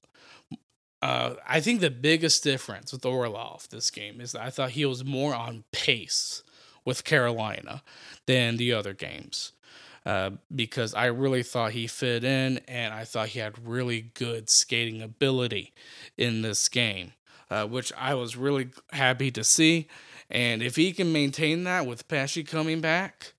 Uh, 1.01 1.35
I 1.47 1.61
think 1.61 1.79
the 1.79 1.89
biggest 1.89 2.43
difference 2.43 2.91
with 2.91 3.05
Orlov 3.05 3.69
this 3.69 3.89
game 3.89 4.19
is 4.19 4.33
that 4.33 4.41
I 4.41 4.49
thought 4.49 4.71
he 4.71 4.85
was 4.85 5.05
more 5.05 5.33
on 5.33 5.63
pace 5.71 6.43
with 6.83 7.03
Carolina 7.03 7.83
than 8.25 8.57
the 8.57 8.73
other 8.73 8.93
games. 8.93 9.53
Uh, 10.05 10.31
because 10.53 10.93
I 10.93 11.05
really 11.05 11.43
thought 11.43 11.73
he 11.73 11.85
fit 11.85 12.23
in 12.23 12.59
and 12.67 12.93
I 12.93 13.03
thought 13.03 13.29
he 13.29 13.39
had 13.39 13.67
really 13.67 14.09
good 14.13 14.49
skating 14.49 15.01
ability 15.01 15.73
in 16.17 16.41
this 16.41 16.67
game, 16.69 17.13
uh, 17.49 17.65
which 17.65 17.91
I 17.97 18.13
was 18.13 18.35
really 18.35 18.69
happy 18.91 19.31
to 19.31 19.43
see. 19.43 19.87
And 20.29 20.61
if 20.61 20.75
he 20.75 20.91
can 20.93 21.11
maintain 21.11 21.63
that 21.63 21.85
with 21.85 22.07
Pesce 22.07 22.43
coming 22.43 22.81
back, 22.81 23.33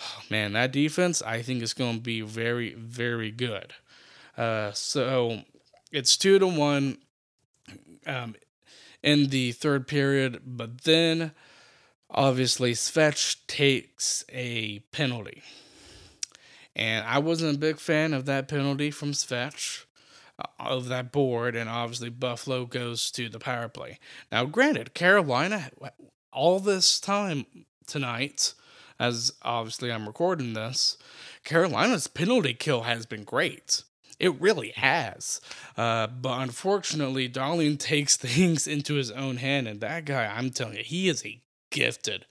oh, 0.00 0.22
man, 0.28 0.52
that 0.54 0.72
defense 0.72 1.22
I 1.22 1.42
think 1.42 1.62
is 1.62 1.72
going 1.72 1.96
to 1.96 2.02
be 2.02 2.20
very, 2.20 2.74
very 2.74 3.30
good. 3.30 3.72
Uh, 4.36 4.72
so 4.72 5.42
it's 5.92 6.16
two 6.16 6.38
to 6.38 6.46
one 6.46 6.98
um, 8.06 8.34
in 9.02 9.28
the 9.28 9.52
third 9.52 9.86
period, 9.86 10.42
but 10.44 10.82
then 10.82 11.32
obviously 12.10 12.72
Svetch 12.72 13.36
takes 13.46 14.24
a 14.30 14.80
penalty. 14.90 15.42
And 16.74 17.06
I 17.06 17.18
wasn't 17.18 17.56
a 17.56 17.58
big 17.58 17.78
fan 17.78 18.12
of 18.12 18.26
that 18.26 18.48
penalty 18.48 18.90
from 18.90 19.12
Svetch 19.12 19.85
of 20.58 20.88
that 20.88 21.12
board, 21.12 21.56
and 21.56 21.68
obviously 21.68 22.10
Buffalo 22.10 22.66
goes 22.66 23.10
to 23.12 23.28
the 23.28 23.38
power 23.38 23.68
play. 23.68 23.98
Now, 24.30 24.44
granted, 24.44 24.94
Carolina, 24.94 25.70
all 26.32 26.60
this 26.60 27.00
time 27.00 27.46
tonight, 27.86 28.54
as 28.98 29.32
obviously 29.42 29.90
I'm 29.90 30.06
recording 30.06 30.52
this, 30.52 30.96
Carolina's 31.44 32.06
penalty 32.06 32.54
kill 32.54 32.82
has 32.82 33.06
been 33.06 33.24
great. 33.24 33.82
It 34.18 34.40
really 34.40 34.70
has. 34.76 35.40
Uh, 35.76 36.06
but 36.06 36.40
unfortunately, 36.40 37.28
Dahlin 37.28 37.78
takes 37.78 38.16
things 38.16 38.66
into 38.66 38.94
his 38.94 39.10
own 39.10 39.36
hand, 39.36 39.68
and 39.68 39.80
that 39.80 40.04
guy, 40.04 40.26
I'm 40.26 40.50
telling 40.50 40.76
you, 40.76 40.84
he 40.84 41.08
is 41.08 41.24
a 41.24 41.40
gifted, 41.70 42.26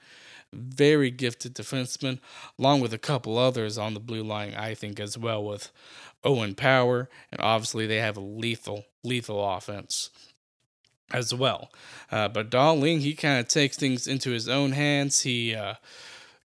very 0.51 1.11
gifted 1.11 1.53
defenseman, 1.53 2.19
along 2.57 2.81
with 2.81 2.93
a 2.93 2.97
couple 2.97 3.37
others 3.37 3.77
on 3.77 3.93
the 3.93 3.99
blue 3.99 4.23
line, 4.23 4.55
I 4.55 4.73
think, 4.73 4.99
as 4.99 5.17
well, 5.17 5.43
with 5.43 5.71
Owen 6.25 6.55
Power, 6.55 7.09
and 7.31 7.39
obviously 7.39 7.87
they 7.87 7.97
have 7.97 8.17
a 8.17 8.21
lethal, 8.21 8.85
lethal 9.03 9.55
offense 9.55 10.09
as 11.13 11.33
well. 11.33 11.71
Uh, 12.11 12.27
but 12.27 12.49
Dahlin, 12.49 12.99
he 12.99 13.13
kind 13.13 13.39
of 13.39 13.47
takes 13.47 13.77
things 13.77 14.07
into 14.07 14.31
his 14.31 14.49
own 14.49 14.71
hands. 14.71 15.21
He 15.21 15.55
uh, 15.55 15.75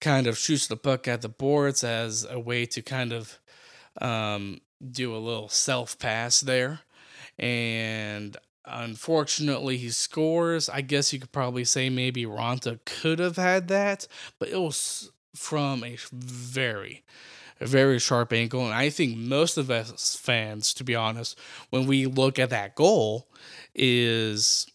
kind 0.00 0.26
of 0.26 0.36
shoots 0.36 0.66
the 0.66 0.76
puck 0.76 1.08
at 1.08 1.22
the 1.22 1.28
boards 1.28 1.84
as 1.84 2.26
a 2.28 2.38
way 2.38 2.66
to 2.66 2.82
kind 2.82 3.12
of 3.12 3.38
um, 4.00 4.60
do 4.90 5.14
a 5.14 5.18
little 5.18 5.48
self 5.48 5.98
pass 5.98 6.40
there. 6.40 6.80
And 7.38 8.36
unfortunately, 8.64 9.76
he 9.76 9.90
scores. 9.90 10.68
I 10.68 10.80
guess 10.80 11.12
you 11.12 11.20
could 11.20 11.32
probably 11.32 11.64
say 11.64 11.88
maybe 11.88 12.24
Raanta 12.24 12.80
could 12.84 13.18
have 13.18 13.36
had 13.36 13.68
that, 13.68 14.06
but 14.38 14.48
it 14.48 14.60
was 14.60 15.10
from 15.34 15.84
a 15.84 15.96
very, 16.12 17.04
a 17.60 17.66
very 17.66 17.98
sharp 17.98 18.32
angle. 18.32 18.64
And 18.64 18.74
I 18.74 18.90
think 18.90 19.16
most 19.16 19.56
of 19.56 19.70
us 19.70 20.16
fans, 20.16 20.72
to 20.74 20.84
be 20.84 20.94
honest, 20.94 21.38
when 21.70 21.86
we 21.86 22.06
look 22.06 22.38
at 22.38 22.50
that 22.50 22.74
goal, 22.74 23.28
is 23.74 24.66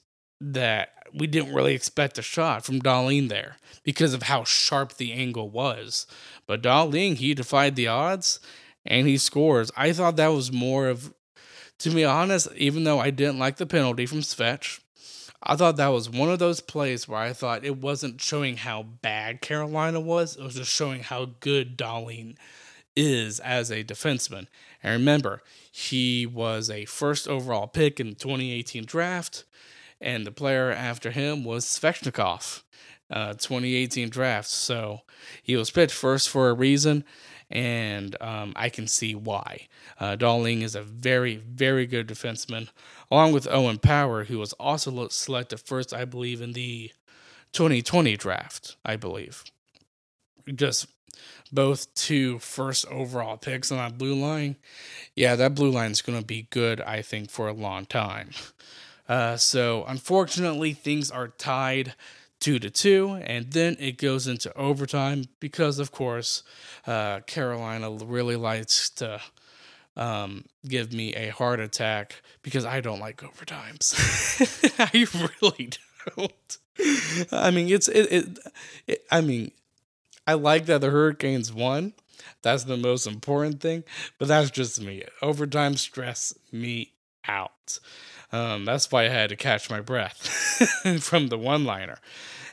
that 0.42 0.90
we 1.14 1.28
didn't 1.28 1.54
really 1.54 1.76
expect 1.76 2.18
a 2.18 2.22
shot 2.22 2.66
from 2.66 2.82
Dahlin 2.82 3.30
there 3.30 3.58
because 3.84 4.14
of 4.14 4.24
how 4.24 4.44
sharp 4.44 4.98
the 4.98 5.14
angle 5.14 5.50
was. 5.50 6.08
But 6.48 6.64
Dahlin, 6.64 7.16
he 7.16 7.34
defied 7.34 7.76
the 7.76 7.88
odds 7.88 8.40
and 8.86 9.08
he 9.08 9.18
scores. 9.18 9.72
I 9.78 9.94
thought 9.94 10.16
that 10.18 10.30
was 10.30 10.52
more 10.52 10.88
of, 10.88 11.14
to 11.80 11.90
be 11.90 12.04
honest, 12.04 12.48
even 12.56 12.84
though 12.84 13.00
I 13.00 13.12
didn't 13.12 13.40
like 13.40 13.58
the 13.58 13.66
penalty 13.66 14.06
from 14.06 14.20
Svetch, 14.20 14.80
I 15.42 15.56
thought 15.56 15.76
that 15.76 15.90
was 15.90 16.10
one 16.10 16.30
of 16.30 16.40
those 16.40 16.62
plays 16.62 17.08
where 17.08 17.20
I 17.20 17.34
thought 17.34 17.66
it 17.66 17.78
wasn't 17.78 18.22
showing 18.22 18.58
how 18.58 18.84
bad 18.84 19.42
Carolina 19.42 20.00
was, 20.00 20.38
it 20.38 20.44
was 20.44 20.56
just 20.56 20.72
showing 20.72 21.04
how 21.04 21.32
good 21.42 21.78
Dahlin 21.78 22.36
is 22.96 23.40
as 23.40 23.72
a 23.72 23.84
defenseman. 23.84 24.48
And 24.82 24.94
remember, 24.94 25.42
he 25.72 26.26
was 26.26 26.70
a 26.70 26.86
first 26.86 27.28
overall 27.28 27.68
pick 27.68 28.00
in 28.00 28.10
the 28.10 28.16
2018 28.16 28.86
draft, 28.86 29.44
and 30.00 30.26
the 30.26 30.32
player 30.32 30.72
after 30.72 31.12
him 31.12 31.44
was 31.44 31.66
Svechnikov, 31.66 32.64
uh, 33.10 33.34
2018 33.34 34.10
draft. 34.10 34.50
So 34.50 35.02
he 35.42 35.56
was 35.56 35.72
picked 35.72 35.94
first 35.94 36.30
for 36.30 36.50
a 36.50 36.54
reason, 36.54 37.06
and 37.50 38.16
um, 38.22 38.54
I 38.56 38.70
can 38.70 38.88
see 38.88 39.16
why. 39.16 39.68
Uh, 40.00 40.16
Dahlin 40.16 40.62
is 40.62 40.76
a 40.76 40.84
very, 40.84 41.38
very 41.38 41.86
good 41.86 42.08
defenseman, 42.08 42.70
along 43.10 43.32
with 43.32 43.48
Owen 43.48 43.78
Power, 43.78 44.26
who 44.26 44.40
was 44.40 44.54
also 44.54 45.08
selected 45.10 45.60
first, 45.60 45.94
I 45.94 46.06
believe, 46.06 46.42
in 46.42 46.54
the 46.54 46.92
2020 47.54 48.18
draft, 48.18 48.76
I 48.84 48.96
believe. 48.96 49.44
Just 50.54 50.88
both 51.54 51.94
two 51.94 52.40
first 52.40 52.86
overall 52.88 53.38
picks 53.38 53.72
on 53.72 53.78
that 53.78 53.98
blue 53.98 54.16
line, 54.16 54.56
yeah, 55.16 55.36
that 55.36 55.56
blue 55.56 55.70
line 55.70 55.92
is 55.92 56.02
going 56.02 56.20
to 56.20 56.26
be 56.26 56.48
good, 56.50 56.82
I 56.82 57.02
think, 57.02 57.30
for 57.30 57.48
a 57.48 57.54
long 57.54 57.86
time. 57.86 58.32
Uh, 59.08 59.38
so 59.38 59.86
unfortunately, 59.88 60.74
things 60.74 61.12
are 61.12 61.28
tied 61.28 61.94
two 62.40 62.60
to 62.60 62.70
two, 62.70 63.20
and 63.24 63.52
then 63.52 63.76
it 63.80 63.98
goes 63.98 64.28
into 64.28 64.56
overtime 64.58 65.26
because, 65.40 65.80
of 65.80 65.92
course, 65.92 66.44
uh, 66.88 67.20
Carolina 67.22 67.92
really 67.92 68.36
likes 68.36 68.90
to 68.92 69.22
um, 69.96 70.46
give 70.68 70.92
me 70.92 71.14
a 71.14 71.30
heart 71.30 71.60
attack 71.60 72.22
because 72.42 72.66
I 72.66 72.82
don't 72.82 73.00
like 73.00 73.18
overtimes. 73.22 73.94
I 74.80 75.08
really 75.42 75.70
don't. 76.16 76.58
I 77.32 77.52
mean, 77.52 77.70
it's 77.70 77.88
it, 77.88 78.12
it, 78.12 78.40
it 78.88 79.06
I 79.12 79.22
mean, 79.22 79.52
I 80.28 80.34
like 80.34 80.66
that 80.68 80.82
the 80.82 80.90
Hurricanes 80.90 81.52
won. 81.54 81.94
That's 82.42 82.64
the 82.64 82.78
most 82.78 83.08
important 83.08 83.62
thing. 83.62 83.84
But 84.20 84.28
that's 84.28 84.52
just 84.52 84.82
me. 84.82 85.04
Overtime 85.22 85.76
stress 85.78 86.34
me 86.52 86.94
out. 87.28 87.80
Um, 88.32 88.66
that's 88.66 88.92
why 88.92 89.06
I 89.06 89.10
had 89.10 89.30
to 89.30 89.36
catch 89.36 89.70
my 89.70 89.82
breath 89.82 90.18
from 91.02 91.28
the 91.28 91.38
one 91.38 91.66
liner. 91.66 92.00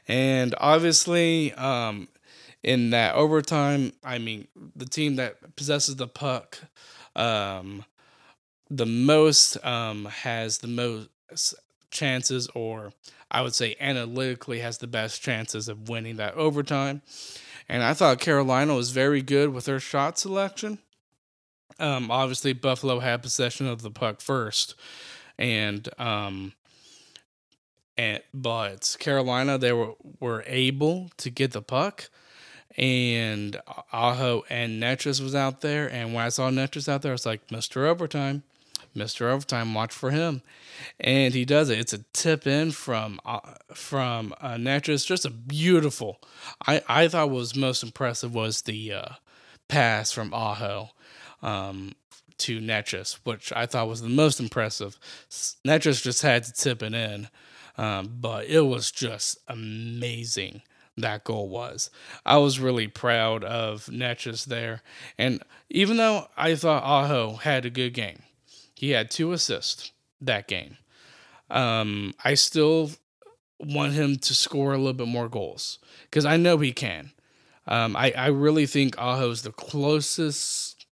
And 0.08 0.54
obviously, 0.58 1.52
um, 1.54 2.08
in 2.62 2.90
that 2.90 3.14
overtime, 3.14 3.92
I 4.04 4.18
mean, 4.18 4.48
the 4.76 4.84
team 4.86 5.16
that 5.16 5.56
possesses 5.56 5.96
the 5.96 6.08
puck 6.08 6.58
um, 7.16 7.84
the 8.70 8.86
most 8.86 9.62
um, 9.64 10.06
has 10.06 10.58
the 10.58 10.68
most 10.68 11.08
chances, 11.90 12.48
or 12.54 12.92
I 13.30 13.42
would 13.42 13.54
say 13.54 13.76
analytically 13.80 14.60
has 14.60 14.78
the 14.78 14.86
best 14.86 15.22
chances 15.22 15.68
of 15.68 15.88
winning 15.88 16.16
that 16.16 16.34
overtime. 16.34 17.02
And 17.70 17.84
I 17.84 17.94
thought 17.94 18.18
Carolina 18.18 18.74
was 18.74 18.90
very 18.90 19.22
good 19.22 19.50
with 19.50 19.66
their 19.66 19.78
shot 19.78 20.18
selection. 20.18 20.80
Um, 21.78 22.10
obviously, 22.10 22.52
Buffalo 22.52 22.98
had 22.98 23.22
possession 23.22 23.68
of 23.68 23.82
the 23.82 23.92
puck 23.92 24.20
first, 24.20 24.74
and 25.38 25.88
um, 25.96 26.52
and 27.96 28.22
but 28.34 28.96
Carolina 28.98 29.56
they 29.56 29.72
were 29.72 29.94
were 30.18 30.42
able 30.48 31.10
to 31.18 31.30
get 31.30 31.52
the 31.52 31.62
puck, 31.62 32.10
and 32.76 33.60
Aho 33.92 34.42
and 34.50 34.82
Necas 34.82 35.22
was 35.22 35.36
out 35.36 35.60
there, 35.60 35.88
and 35.88 36.12
when 36.12 36.24
I 36.24 36.30
saw 36.30 36.50
Necas 36.50 36.88
out 36.88 37.02
there, 37.02 37.12
I 37.12 37.14
was 37.14 37.24
like, 37.24 37.52
Mister 37.52 37.86
Overtime, 37.86 38.42
Mr. 38.96 39.30
Overtime, 39.30 39.74
watch 39.74 39.92
for 39.92 40.10
him. 40.10 40.42
And 40.98 41.34
he 41.34 41.44
does 41.44 41.70
it. 41.70 41.78
It's 41.78 41.92
a 41.92 42.04
tip 42.12 42.46
in 42.46 42.72
from 42.72 43.20
uh, 43.24 43.40
from 43.74 44.34
uh. 44.40 44.58
Just 44.58 45.24
a 45.24 45.30
beautiful. 45.30 46.20
I, 46.66 46.82
I 46.88 47.08
thought 47.08 47.30
was 47.30 47.54
most 47.54 47.82
impressive 47.82 48.34
was 48.34 48.62
the 48.62 48.92
uh, 48.92 49.08
pass 49.68 50.12
from 50.12 50.34
Aho 50.34 50.90
um, 51.42 51.94
to 52.38 52.60
Necas, 52.60 53.18
which 53.24 53.52
I 53.52 53.66
thought 53.66 53.88
was 53.88 54.02
the 54.02 54.08
most 54.08 54.40
impressive. 54.40 54.98
Necas 55.30 56.02
just 56.02 56.22
had 56.22 56.44
to 56.44 56.52
tip 56.52 56.82
it 56.82 56.94
in, 56.94 57.28
um, 57.78 58.16
but 58.20 58.46
it 58.46 58.62
was 58.62 58.90
just 58.90 59.38
amazing 59.48 60.62
that 60.96 61.24
goal 61.24 61.48
was. 61.48 61.90
I 62.24 62.38
was 62.38 62.60
really 62.60 62.88
proud 62.88 63.44
of 63.44 63.86
Necas 63.86 64.44
there. 64.46 64.82
And 65.18 65.42
even 65.68 65.96
though 65.96 66.28
I 66.36 66.54
thought 66.54 66.82
Aho 66.82 67.36
had 67.36 67.64
a 67.64 67.70
good 67.70 67.94
game, 67.94 68.22
he 68.80 68.92
had 68.92 69.10
two 69.10 69.32
assists 69.32 69.92
that 70.22 70.48
game. 70.48 70.78
Um, 71.50 72.14
I 72.24 72.32
still 72.32 72.92
want 73.58 73.92
him 73.92 74.16
to 74.16 74.34
score 74.34 74.72
a 74.72 74.78
little 74.78 74.94
bit 74.94 75.06
more 75.06 75.28
goals 75.28 75.78
because 76.04 76.24
I 76.24 76.38
know 76.38 76.56
he 76.56 76.72
can. 76.72 77.10
Um, 77.66 77.94
I, 77.94 78.10
I 78.12 78.28
really 78.28 78.64
think 78.64 78.96
Aho 78.96 79.32
is 79.32 79.42
the 79.42 79.52
closest 79.52 80.86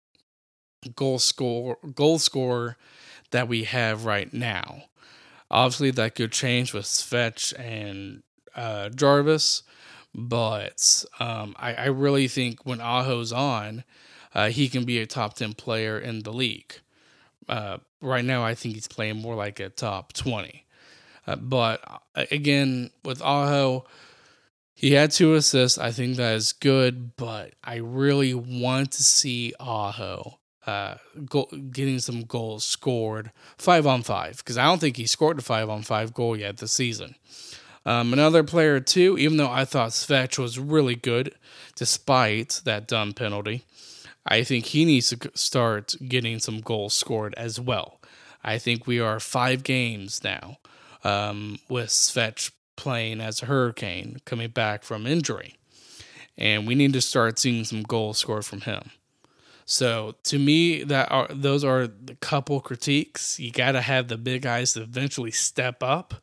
goal 0.97 1.17
score 1.17 1.77
goal 1.95 2.19
scorer 2.19 2.75
that 3.31 3.47
we 3.47 3.63
have 3.63 4.03
right 4.03 4.33
now. 4.33 4.83
Obviously, 5.49 5.91
that 5.91 6.15
could 6.15 6.33
change 6.33 6.73
with 6.73 6.83
Svetch 6.83 7.57
and 7.57 8.21
uh, 8.53 8.89
Jarvis, 8.89 9.63
but 10.13 11.05
um, 11.21 11.55
I, 11.57 11.73
I, 11.73 11.85
really 11.85 12.27
think 12.27 12.65
when 12.65 12.81
Aho's 12.81 13.31
on, 13.31 13.85
uh, 14.35 14.49
he 14.49 14.67
can 14.67 14.83
be 14.83 14.99
a 14.99 15.05
top 15.05 15.35
10 15.35 15.53
player 15.53 15.97
in 15.97 16.23
the 16.23 16.33
league. 16.33 16.81
Uh, 17.47 17.77
right 18.01 18.25
now, 18.25 18.43
I 18.43 18.55
think 18.55 18.75
he's 18.75 18.87
playing 18.87 19.17
more 19.17 19.35
like 19.35 19.59
a 19.59 19.69
top 19.69 20.13
20. 20.13 20.65
Uh, 21.25 21.35
but 21.35 21.81
uh, 22.15 22.25
again, 22.31 22.91
with 23.03 23.21
Aho, 23.21 23.85
he 24.73 24.93
had 24.93 25.11
two 25.11 25.33
assists. 25.33 25.77
I 25.77 25.91
think 25.91 26.17
that 26.17 26.35
is 26.35 26.53
good, 26.53 27.15
but 27.15 27.53
I 27.63 27.75
really 27.77 28.33
want 28.33 28.91
to 28.93 29.03
see 29.03 29.53
Aho 29.59 30.39
uh, 30.67 30.95
getting 31.71 31.99
some 31.99 32.23
goals 32.23 32.65
scored 32.65 33.31
five 33.57 33.87
on 33.87 34.03
five 34.03 34.37
because 34.37 34.57
I 34.57 34.65
don't 34.65 34.79
think 34.79 34.97
he 34.97 35.07
scored 35.07 35.39
a 35.39 35.41
five 35.41 35.69
on 35.69 35.81
five 35.81 36.13
goal 36.13 36.37
yet 36.37 36.57
this 36.57 36.73
season. 36.73 37.15
Um, 37.85 38.11
another 38.11 38.43
player, 38.43 38.81
too, 38.81 39.17
even 39.17 39.37
though 39.37 39.49
I 39.49 39.63
thought 39.63 39.91
Svetch 39.91 40.37
was 40.37 40.59
really 40.59 40.95
good 40.95 41.33
despite 41.75 42.61
that 42.65 42.85
dumb 42.85 43.13
penalty, 43.13 43.63
I 44.27 44.43
think 44.43 44.65
he 44.65 44.85
needs 44.85 45.09
to 45.09 45.31
start 45.35 45.95
getting 46.07 46.39
some 46.39 46.61
goals 46.61 46.93
scored 46.93 47.33
as 47.35 47.59
well. 47.59 47.99
I 48.43 48.57
think 48.57 48.87
we 48.87 48.99
are 48.99 49.19
five 49.19 49.63
games 49.63 50.23
now 50.23 50.57
um, 51.03 51.59
with 51.69 51.89
Svetch 51.89 52.51
playing 52.75 53.21
as 53.21 53.41
a 53.41 53.45
Hurricane 53.45 54.17
coming 54.25 54.49
back 54.49 54.83
from 54.83 55.07
injury. 55.07 55.55
And 56.37 56.67
we 56.67 56.75
need 56.75 56.93
to 56.93 57.01
start 57.01 57.39
seeing 57.39 57.63
some 57.63 57.83
goals 57.83 58.19
scored 58.19 58.45
from 58.45 58.61
him. 58.61 58.91
So 59.65 60.15
to 60.23 60.39
me, 60.39 60.83
that 60.83 61.11
are 61.11 61.27
those 61.29 61.63
are 61.65 61.87
the 61.87 62.15
couple 62.15 62.61
critiques. 62.61 63.37
You 63.39 63.51
got 63.51 63.73
to 63.73 63.81
have 63.81 64.07
the 64.07 64.17
big 64.17 64.43
guys 64.43 64.73
to 64.73 64.81
eventually 64.83 65.31
step 65.31 65.83
up 65.83 66.13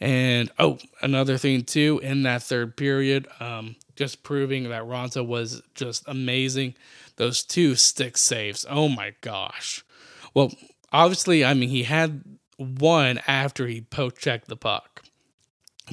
and 0.00 0.50
oh, 0.58 0.78
another 1.02 1.38
thing 1.38 1.64
too, 1.64 2.00
in 2.02 2.22
that 2.22 2.42
third 2.42 2.76
period, 2.76 3.26
um, 3.40 3.76
just 3.96 4.22
proving 4.22 4.68
that 4.68 4.82
Raanta 4.82 5.26
was 5.26 5.62
just 5.74 6.04
amazing. 6.06 6.74
Those 7.18 7.44
two 7.44 7.74
stick 7.74 8.16
saves. 8.16 8.64
Oh 8.68 8.88
my 8.88 9.14
gosh. 9.20 9.84
Well, 10.32 10.52
obviously, 10.90 11.44
I 11.44 11.52
mean, 11.54 11.68
he 11.68 11.82
had 11.82 12.24
one 12.56 13.20
after 13.26 13.66
he 13.66 13.82
poke 13.82 14.18
checked 14.18 14.48
the 14.48 14.56
puck. 14.56 15.02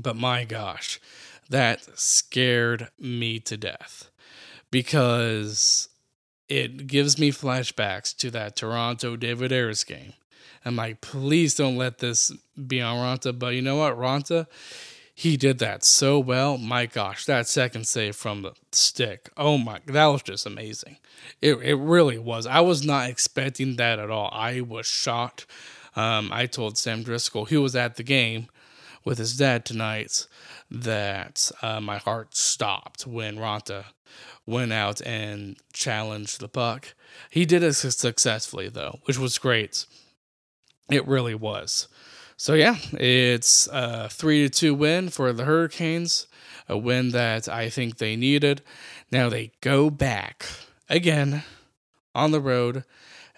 But 0.02 0.16
my 0.16 0.46
gosh, 0.46 1.00
that 1.50 2.00
scared 2.00 2.88
me 2.98 3.40
to 3.42 3.58
death 3.58 4.10
because 4.72 5.90
it 6.48 6.88
gives 6.88 7.20
me 7.20 7.32
flashbacks 7.32 8.16
to 8.18 8.32
that 8.32 8.56
Toronto 8.56 9.16
David 9.16 9.52
Ayres 9.52 9.84
game 9.84 10.14
I'm 10.66 10.76
like, 10.76 11.00
please 11.00 11.54
don't 11.54 11.78
let 11.78 12.00
this 12.00 12.32
be 12.68 12.82
on 12.82 12.98
Raanta. 12.98 13.38
But 13.38 13.54
you 13.54 13.62
know 13.62 13.78
what, 13.78 13.98
Raanta, 13.98 14.48
he 15.18 15.38
did 15.38 15.60
that 15.60 15.86
so 15.86 16.20
well. 16.20 16.58
My 16.58 16.86
gosh, 16.86 17.24
that 17.26 17.48
second 17.48 17.88
save 17.88 18.18
from 18.18 18.42
the 18.42 18.52
stick. 18.74 19.30
Oh 19.38 19.58
my, 19.58 19.80
that 19.86 20.06
was 20.08 20.22
just 20.22 20.46
amazing. 20.46 20.98
It 21.42 21.56
it 21.62 21.76
really 21.76 22.20
was. 22.20 22.46
I 22.46 22.60
was 22.60 22.86
not 22.86 23.10
expecting 23.10 23.78
that 23.78 23.98
at 23.98 24.12
all. 24.12 24.30
I 24.34 24.60
was 24.60 24.86
shocked. 24.86 25.48
Um, 25.96 26.30
I 26.34 26.48
told 26.48 26.78
Sam 26.78 27.02
Driscoll, 27.02 27.46
who 27.46 27.62
was 27.62 27.78
at 27.78 27.96
the 27.96 28.04
game 28.04 28.48
with 29.06 29.18
his 29.18 29.38
dad 29.38 29.64
tonight, 29.64 30.28
that 30.70 31.50
uh, 31.62 31.80
my 31.80 31.98
heart 31.98 32.36
stopped 32.36 33.08
when 33.08 33.38
Raanta 33.38 33.86
went 34.46 34.74
out 34.74 35.02
and 35.06 35.56
challenged 35.72 36.42
the 36.42 36.50
puck. 36.50 36.94
He 37.30 37.46
did 37.46 37.64
it 37.64 37.74
successfully 37.74 38.68
though, 38.68 39.00
which 39.06 39.18
was 39.18 39.38
great. 39.38 39.86
It 40.92 41.08
really 41.08 41.36
was. 41.36 41.88
So 42.38 42.54
yeah, 42.54 42.78
it's 42.94 43.68
a 43.72 44.10
three 44.10 44.44
to 44.44 44.50
two 44.50 44.76
win 44.76 45.10
for 45.10 45.32
the 45.32 45.46
Hurricanes, 45.46 46.28
a 46.68 46.78
win 46.78 47.12
that 47.12 47.48
I 47.48 47.70
think 47.70 47.98
they 47.98 48.16
needed. 48.16 48.62
Now 49.12 49.30
they 49.30 49.52
go 49.62 49.90
back 49.90 50.46
again 50.90 51.44
on 52.14 52.32
the 52.32 52.42
road 52.42 52.84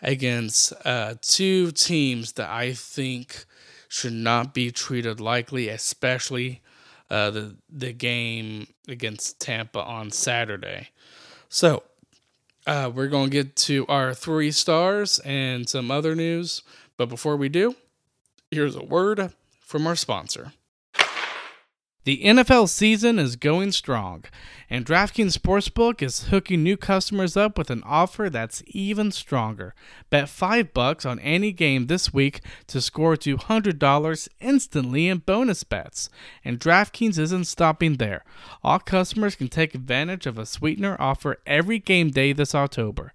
against 0.02 0.74
uh, 0.86 1.16
two 1.22 1.72
teams 1.72 2.34
that 2.34 2.50
I 2.50 2.74
think 2.74 3.46
should 3.88 4.14
not 4.14 4.54
be 4.54 4.72
treated 4.72 5.20
lightly, 5.20 5.70
especially 5.70 6.62
uh, 7.10 7.32
the 7.32 7.56
the 7.70 7.94
game 7.94 8.68
against 8.88 9.40
Tampa 9.40 9.82
on 9.82 10.12
Saturday. 10.12 10.90
So 11.50 11.84
uh, 12.66 12.92
we're 12.94 13.08
gonna 13.08 13.30
get 13.30 13.56
to 13.58 13.86
our 13.88 14.14
three 14.14 14.52
stars 14.52 15.20
and 15.20 15.70
some 15.70 15.92
other 15.92 16.16
news. 16.16 16.64
But 16.98 17.10
before 17.10 17.38
we 17.38 17.50
do, 17.50 17.76
here's 18.52 18.76
a 18.76 18.84
word 18.84 19.34
from 19.60 19.88
our 19.88 19.96
sponsor. 19.96 20.54
The 22.06 22.24
NFL 22.24 22.70
season 22.70 23.20
is 23.20 23.36
going 23.36 23.74
strong, 23.74 24.24
and 24.70 24.86
DraftKings 24.86 25.38
Sportsbook 25.38 26.02
is 26.02 26.28
hooking 26.30 26.64
new 26.64 26.78
customers 26.78 27.36
up 27.36 27.58
with 27.58 27.70
an 27.70 27.84
offer 27.86 28.30
that's 28.30 28.64
even 28.68 29.12
stronger. 29.12 29.76
Bet 30.10 30.30
5 30.30 30.74
bucks 30.74 31.06
on 31.06 31.20
any 31.20 31.52
game 31.52 31.88
this 31.88 32.14
week 32.14 32.40
to 32.68 32.80
score 32.80 33.18
$200 33.18 34.28
instantly 34.40 35.10
in 35.10 35.18
bonus 35.18 35.66
bets. 35.66 36.10
And 36.46 36.62
DraftKings 36.62 37.20
isn't 37.20 37.44
stopping 37.44 37.98
there. 37.98 38.24
All 38.64 38.80
customers 38.80 39.36
can 39.36 39.50
take 39.50 39.76
advantage 39.76 40.26
of 40.26 40.38
a 40.38 40.46
sweetener 40.46 40.96
offer 41.02 41.40
every 41.46 41.80
game 41.80 42.12
day 42.12 42.32
this 42.32 42.56
October. 42.56 43.12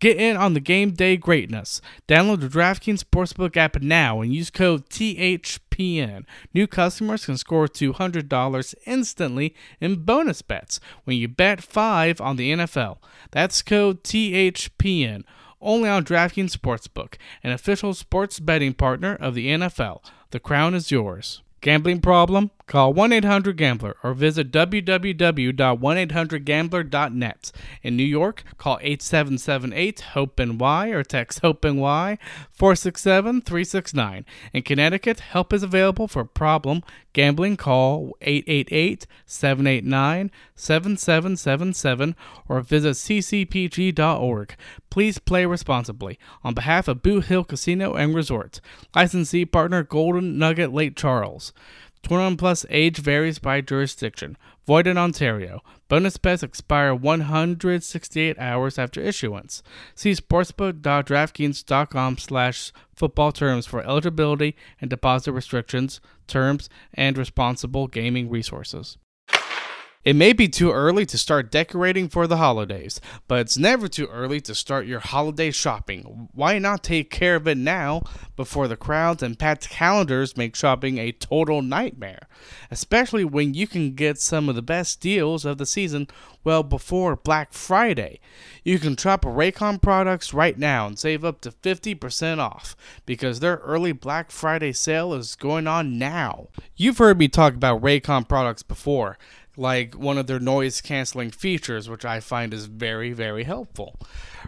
Get 0.00 0.16
in 0.16 0.38
on 0.38 0.54
the 0.54 0.60
game 0.60 0.92
day 0.92 1.18
greatness. 1.18 1.82
Download 2.08 2.40
the 2.40 2.48
DraftKings 2.48 3.04
Sportsbook 3.04 3.54
app 3.58 3.82
now 3.82 4.22
and 4.22 4.32
use 4.32 4.48
code 4.48 4.88
THPN. 4.88 6.24
New 6.54 6.66
customers 6.66 7.26
can 7.26 7.36
score 7.36 7.68
$200 7.68 8.74
instantly 8.86 9.54
in 9.78 10.02
bonus 10.04 10.40
bets 10.40 10.80
when 11.04 11.18
you 11.18 11.28
bet 11.28 11.62
5 11.62 12.18
on 12.18 12.36
the 12.36 12.50
NFL. 12.50 12.96
That's 13.30 13.60
code 13.60 14.02
THPN. 14.02 15.24
Only 15.60 15.90
on 15.90 16.06
DraftKings 16.06 16.56
Sportsbook, 16.56 17.16
an 17.42 17.52
official 17.52 17.92
sports 17.92 18.40
betting 18.40 18.72
partner 18.72 19.14
of 19.20 19.34
the 19.34 19.48
NFL. 19.48 20.02
The 20.30 20.40
crown 20.40 20.74
is 20.74 20.90
yours. 20.90 21.42
Gambling 21.60 22.00
problem? 22.00 22.50
Call 22.70 22.92
1 22.92 23.12
800 23.12 23.56
Gambler 23.56 23.96
or 24.04 24.14
visit 24.14 24.52
www.1800Gambler.net. 24.52 27.52
In 27.82 27.96
New 27.96 28.04
York, 28.04 28.44
call 28.58 28.78
8778 28.80 30.00
HOPE 30.00 30.38
NY 30.38 30.90
or 30.90 31.02
text 31.02 31.40
HOPE 31.40 31.64
NY 31.64 32.16
467 32.52 33.40
369. 33.40 34.24
In 34.52 34.62
Connecticut, 34.62 35.18
help 35.18 35.52
is 35.52 35.64
available 35.64 36.06
for 36.06 36.24
problem 36.24 36.84
gambling. 37.12 37.56
Call 37.56 38.16
888 38.20 39.04
789 39.26 40.30
7777 40.54 42.14
or 42.48 42.60
visit 42.60 42.94
ccpg.org. 42.94 44.54
Please 44.90 45.18
play 45.18 45.44
responsibly. 45.44 46.20
On 46.44 46.54
behalf 46.54 46.86
of 46.86 47.02
Boot 47.02 47.24
Hill 47.24 47.42
Casino 47.42 47.94
and 47.94 48.14
Resort, 48.14 48.60
licensee 48.94 49.44
partner 49.44 49.82
Golden 49.82 50.38
Nugget 50.38 50.72
Lake 50.72 50.94
Charles. 50.94 51.52
21 52.02 52.36
plus 52.36 52.66
age 52.70 52.98
varies 52.98 53.38
by 53.38 53.60
jurisdiction. 53.60 54.36
Void 54.66 54.86
in 54.86 54.96
Ontario. 54.96 55.62
Bonus 55.88 56.16
bets 56.16 56.42
expire 56.42 56.94
168 56.94 58.38
hours 58.38 58.78
after 58.78 59.00
issuance. 59.00 59.62
See 59.94 60.12
sportsbook.draftkings.com 60.12 62.18
slash 62.18 62.72
football 62.94 63.32
terms 63.32 63.66
for 63.66 63.82
eligibility 63.82 64.56
and 64.80 64.88
deposit 64.88 65.32
restrictions, 65.32 66.00
terms, 66.26 66.70
and 66.94 67.18
responsible 67.18 67.86
gaming 67.86 68.30
resources. 68.30 68.96
It 70.02 70.16
may 70.16 70.32
be 70.32 70.48
too 70.48 70.72
early 70.72 71.04
to 71.04 71.18
start 71.18 71.50
decorating 71.50 72.08
for 72.08 72.26
the 72.26 72.38
holidays, 72.38 73.02
but 73.28 73.40
it's 73.40 73.58
never 73.58 73.86
too 73.86 74.06
early 74.06 74.40
to 74.40 74.54
start 74.54 74.86
your 74.86 75.00
holiday 75.00 75.50
shopping. 75.50 76.30
Why 76.32 76.58
not 76.58 76.82
take 76.82 77.10
care 77.10 77.36
of 77.36 77.46
it 77.46 77.58
now 77.58 78.04
before 78.34 78.66
the 78.66 78.78
crowds 78.78 79.22
and 79.22 79.38
packed 79.38 79.68
calendars 79.68 80.38
make 80.38 80.56
shopping 80.56 80.96
a 80.96 81.12
total 81.12 81.60
nightmare? 81.60 82.28
Especially 82.70 83.26
when 83.26 83.52
you 83.52 83.66
can 83.66 83.94
get 83.94 84.18
some 84.18 84.48
of 84.48 84.54
the 84.54 84.62
best 84.62 85.02
deals 85.02 85.44
of 85.44 85.58
the 85.58 85.66
season 85.66 86.08
well 86.44 86.62
before 86.62 87.14
Black 87.16 87.52
Friday. 87.52 88.20
You 88.64 88.78
can 88.78 88.96
shop 88.96 89.26
Raycon 89.26 89.82
products 89.82 90.32
right 90.32 90.58
now 90.58 90.86
and 90.86 90.98
save 90.98 91.26
up 91.26 91.42
to 91.42 91.50
50% 91.50 92.38
off 92.38 92.74
because 93.04 93.40
their 93.40 93.56
early 93.56 93.92
Black 93.92 94.30
Friday 94.30 94.72
sale 94.72 95.12
is 95.12 95.36
going 95.36 95.66
on 95.66 95.98
now. 95.98 96.48
You've 96.74 96.96
heard 96.96 97.18
me 97.18 97.28
talk 97.28 97.52
about 97.52 97.82
Raycon 97.82 98.26
products 98.26 98.62
before 98.62 99.18
like 99.60 99.94
one 99.94 100.16
of 100.16 100.26
their 100.26 100.40
noise 100.40 100.80
canceling 100.80 101.30
features, 101.30 101.88
which 101.88 102.04
I 102.04 102.18
find 102.20 102.54
is 102.54 102.64
very, 102.64 103.12
very 103.12 103.44
helpful. 103.44 103.94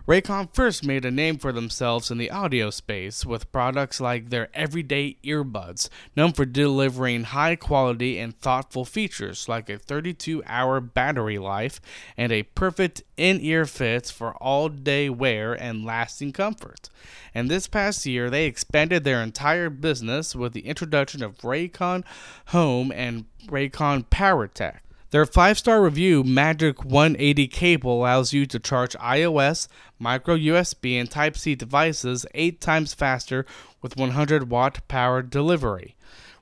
Raycon 0.08 0.52
first 0.54 0.84
made 0.84 1.04
a 1.04 1.10
name 1.10 1.36
for 1.36 1.52
themselves 1.52 2.10
in 2.10 2.16
the 2.16 2.30
audio 2.30 2.70
space 2.70 3.26
with 3.26 3.52
products 3.52 4.00
like 4.00 4.30
their 4.30 4.48
everyday 4.54 5.18
earbuds, 5.22 5.90
known 6.16 6.32
for 6.32 6.46
delivering 6.46 7.24
high 7.24 7.56
quality 7.56 8.18
and 8.18 8.36
thoughtful 8.38 8.86
features 8.86 9.48
like 9.48 9.68
a 9.68 9.78
32 9.78 10.42
hour 10.46 10.80
battery 10.80 11.38
life 11.38 11.78
and 12.16 12.32
a 12.32 12.44
perfect 12.44 13.02
in 13.18 13.38
ear 13.42 13.66
fit 13.66 14.06
for 14.06 14.32
all 14.36 14.70
day 14.70 15.10
wear 15.10 15.52
and 15.52 15.84
lasting 15.84 16.32
comfort. 16.32 16.88
And 17.34 17.50
this 17.50 17.68
past 17.68 18.06
year, 18.06 18.30
they 18.30 18.46
expanded 18.46 19.04
their 19.04 19.22
entire 19.22 19.68
business 19.68 20.34
with 20.34 20.54
the 20.54 20.66
introduction 20.66 21.22
of 21.22 21.38
Raycon 21.38 22.02
Home 22.46 22.90
and 22.90 23.26
Raycon 23.46 24.06
PowerTech. 24.06 24.78
Their 25.12 25.26
five 25.26 25.58
star 25.58 25.82
review 25.82 26.24
Magic 26.24 26.86
180 26.86 27.46
cable 27.48 28.00
allows 28.00 28.32
you 28.32 28.46
to 28.46 28.58
charge 28.58 28.94
iOS, 28.94 29.68
micro 29.98 30.38
USB, 30.38 30.98
and 30.98 31.10
Type 31.10 31.36
C 31.36 31.54
devices 31.54 32.24
eight 32.32 32.62
times 32.62 32.94
faster 32.94 33.44
with 33.82 33.94
100 33.94 34.48
watt 34.48 34.88
power 34.88 35.20
delivery. 35.20 35.96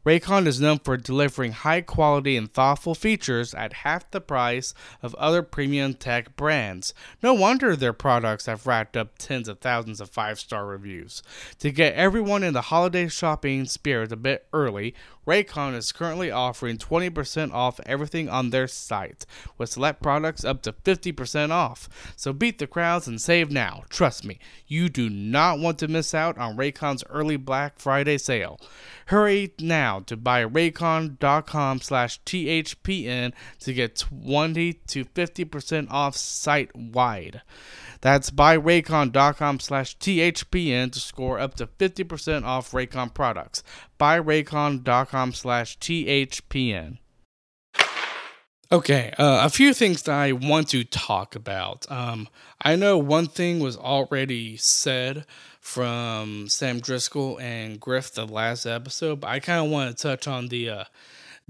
Raycon 0.06 0.46
is 0.46 0.62
known 0.62 0.78
for 0.78 0.96
delivering 0.96 1.52
high 1.52 1.83
quality 1.83 2.35
and 2.35 2.50
thoughtful 2.50 2.94
features 2.94 3.52
at 3.52 3.74
half 3.74 4.11
the 4.11 4.20
price 4.20 4.72
of 5.02 5.14
other 5.16 5.42
premium 5.42 5.92
tech 5.92 6.37
brands. 6.37 6.94
No 7.22 7.35
wonder 7.35 7.76
their 7.76 7.92
products 7.92 8.46
have 8.46 8.66
racked 8.66 8.96
up 8.96 9.18
tens 9.18 9.46
of 9.46 9.59
thousands 9.59 10.00
of 10.00 10.09
five 10.09 10.40
star 10.40 10.64
reviews. 10.64 11.22
To 11.59 11.70
get 11.70 11.94
everyone 11.94 12.42
in 12.42 12.54
the 12.54 12.62
holiday 12.62 13.09
shopping 13.09 13.66
spirit 13.66 14.11
a 14.11 14.16
bit 14.16 14.46
early, 14.54 14.94
Raycon 15.26 15.74
is 15.74 15.92
currently 15.92 16.30
offering 16.30 16.78
20% 16.78 17.52
off 17.52 17.80
everything 17.87 18.28
on 18.28 18.50
their 18.50 18.66
site, 18.66 19.26
with 19.59 19.70
select 19.70 20.02
products 20.02 20.44
up 20.44 20.62
to 20.62 20.72
50% 20.72 21.50
off. 21.50 21.88
So 22.16 22.33
beat 22.33 22.59
the 22.59 22.66
crowds 22.66 23.06
and 23.06 23.20
save 23.20 23.50
now. 23.50 23.85
Trust 23.88 24.24
me, 24.24 24.38
you 24.66 24.88
do 24.88 25.11
not 25.11 25.59
want 25.59 25.78
to 25.78 25.88
miss 25.88 26.14
out 26.14 26.38
on 26.38 26.56
Raycon's 26.56 27.04
early 27.11 27.37
Black 27.37 27.78
Friday 27.78 28.18
sale. 28.18 28.61
Hurry 29.06 29.52
now 29.59 30.00
to 30.00 30.16
buyraycon.com 30.16 31.80
slash 31.80 32.22
THPN 32.22 33.33
to 33.59 33.72
get 33.72 33.96
20 33.96 34.72
to 34.72 35.04
50% 35.04 35.90
off 35.90 36.16
site 36.16 36.74
wide. 36.74 37.42
That's 38.00 38.30
buyraycon.com 38.30 39.61
slash 39.61 39.98
THPN 39.98 40.92
to 40.92 41.00
score 41.00 41.38
up 41.38 41.54
to 41.56 41.66
50% 41.66 42.44
off 42.44 42.70
Raycon 42.70 43.12
products. 43.12 43.62
Buyraycon.com 44.00 45.32
slash 45.34 45.78
THPN. 45.78 46.98
Okay, 48.72 49.12
uh, 49.18 49.40
a 49.44 49.50
few 49.50 49.74
things 49.74 50.02
that 50.04 50.14
I 50.14 50.30
want 50.30 50.68
to 50.68 50.84
talk 50.84 51.34
about. 51.34 51.90
Um, 51.90 52.28
I 52.62 52.76
know 52.76 52.98
one 52.98 53.26
thing 53.26 53.58
was 53.58 53.76
already 53.76 54.56
said 54.56 55.26
from 55.60 56.48
Sam 56.48 56.78
Driscoll 56.78 57.38
and 57.40 57.80
Griff 57.80 58.12
the 58.12 58.26
last 58.26 58.66
episode, 58.66 59.20
but 59.20 59.28
I 59.28 59.40
kind 59.40 59.64
of 59.64 59.72
want 59.72 59.96
to 59.96 60.00
touch 60.02 60.28
on 60.28 60.48
the 60.48 60.70
uh, 60.70 60.84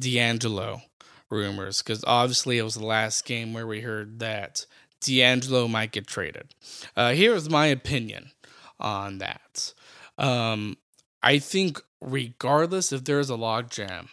DeAngelo 0.01 0.81
rumors 1.29 1.83
because 1.83 2.03
obviously 2.07 2.59
it 2.59 2.63
was 2.63 2.75
the 2.75 2.87
last 2.87 3.27
game 3.27 3.53
where 3.53 3.67
we 3.67 3.83
heard 3.83 4.19
that 4.21 4.65
DeAngelo 5.03 5.69
might 5.69 5.93
get 5.93 6.07
traded. 6.07 6.55
Uh, 6.97 7.13
here 7.13 7.35
is 7.35 7.51
my 7.51 7.67
opinion 7.67 8.31
on 8.79 9.19
that. 9.19 9.75
Um, 10.17 10.79
I 11.23 11.39
think, 11.39 11.81
regardless 12.01 12.93
if 12.93 13.05
there's 13.05 13.31
a 13.31 13.35
logjam 13.35 14.09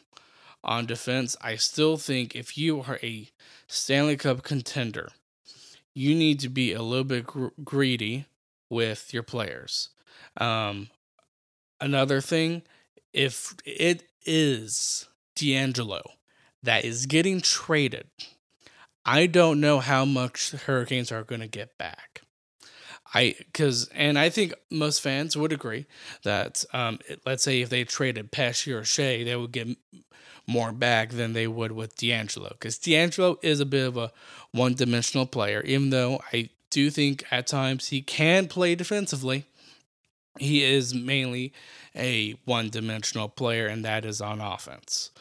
on 0.64 0.86
defense, 0.86 1.36
I 1.42 1.56
still 1.56 1.98
think 1.98 2.36
if 2.36 2.58
you 2.58 2.82
are 2.82 3.00
a 3.02 3.30
Stanley 3.68 4.18
Cup 4.18 4.44
contender, 4.44 5.10
you 5.94 6.14
need 6.14 6.40
to 6.42 6.50
be 6.50 6.74
a 6.74 6.82
little 6.82 7.06
bit 7.06 7.26
gr- 7.26 7.48
greedy 7.64 8.26
with 8.70 9.14
your 9.14 9.24
players. 9.24 9.90
Um, 10.36 10.90
another 11.80 12.22
thing, 12.22 12.64
if 13.14 13.56
it 13.66 14.04
is 14.26 15.08
DeAngelo 15.36 16.02
that 16.62 16.84
is 16.84 17.06
getting 17.06 17.40
traded, 17.42 18.08
I 19.06 19.26
don't 19.26 19.62
know 19.62 19.80
how 19.80 20.04
much 20.04 20.52
Hurricanes 20.52 21.12
are 21.12 21.24
going 21.24 21.42
to 21.42 21.48
get 21.48 21.78
back. 21.78 22.22
I 23.14 23.36
because 23.38 23.90
and 23.96 24.20
I 24.20 24.30
think 24.30 24.54
most 24.70 25.02
fans 25.02 25.38
would 25.38 25.54
agree 25.54 25.86
that 26.24 26.66
um, 26.74 27.00
let's 27.26 27.44
say 27.44 27.62
if 27.62 27.70
they 27.70 27.84
traded 27.84 28.32
Pesce 28.32 28.68
or 28.68 28.82
Skjei, 28.82 29.24
they 29.24 29.36
would 29.36 29.52
get 29.52 29.70
more 30.48 30.72
back 30.72 31.10
than 31.12 31.34
they 31.34 31.48
would 31.48 31.72
with 31.72 31.96
DeAngelo 31.98 32.50
because 32.50 32.78
DeAngelo 32.78 33.38
is 33.42 33.60
a 33.60 33.66
bit 33.66 33.86
of 33.86 33.98
a 33.98 34.12
one-dimensional 34.52 35.26
player. 35.26 35.62
Even 35.62 35.90
though 35.90 36.22
I 36.32 36.50
do 36.70 36.90
think 36.90 37.26
at 37.32 37.48
times 37.48 37.90
he 37.90 38.02
can 38.02 38.48
play 38.48 38.76
defensively, 38.76 39.46
he 40.40 40.64
is 40.64 40.94
mainly 40.94 41.54
a 41.96 42.36
one-dimensional 42.46 43.30
player, 43.30 43.68
and 43.68 43.84
that 43.84 44.06
is 44.06 44.22
on 44.22 44.40
offense. 44.40 45.12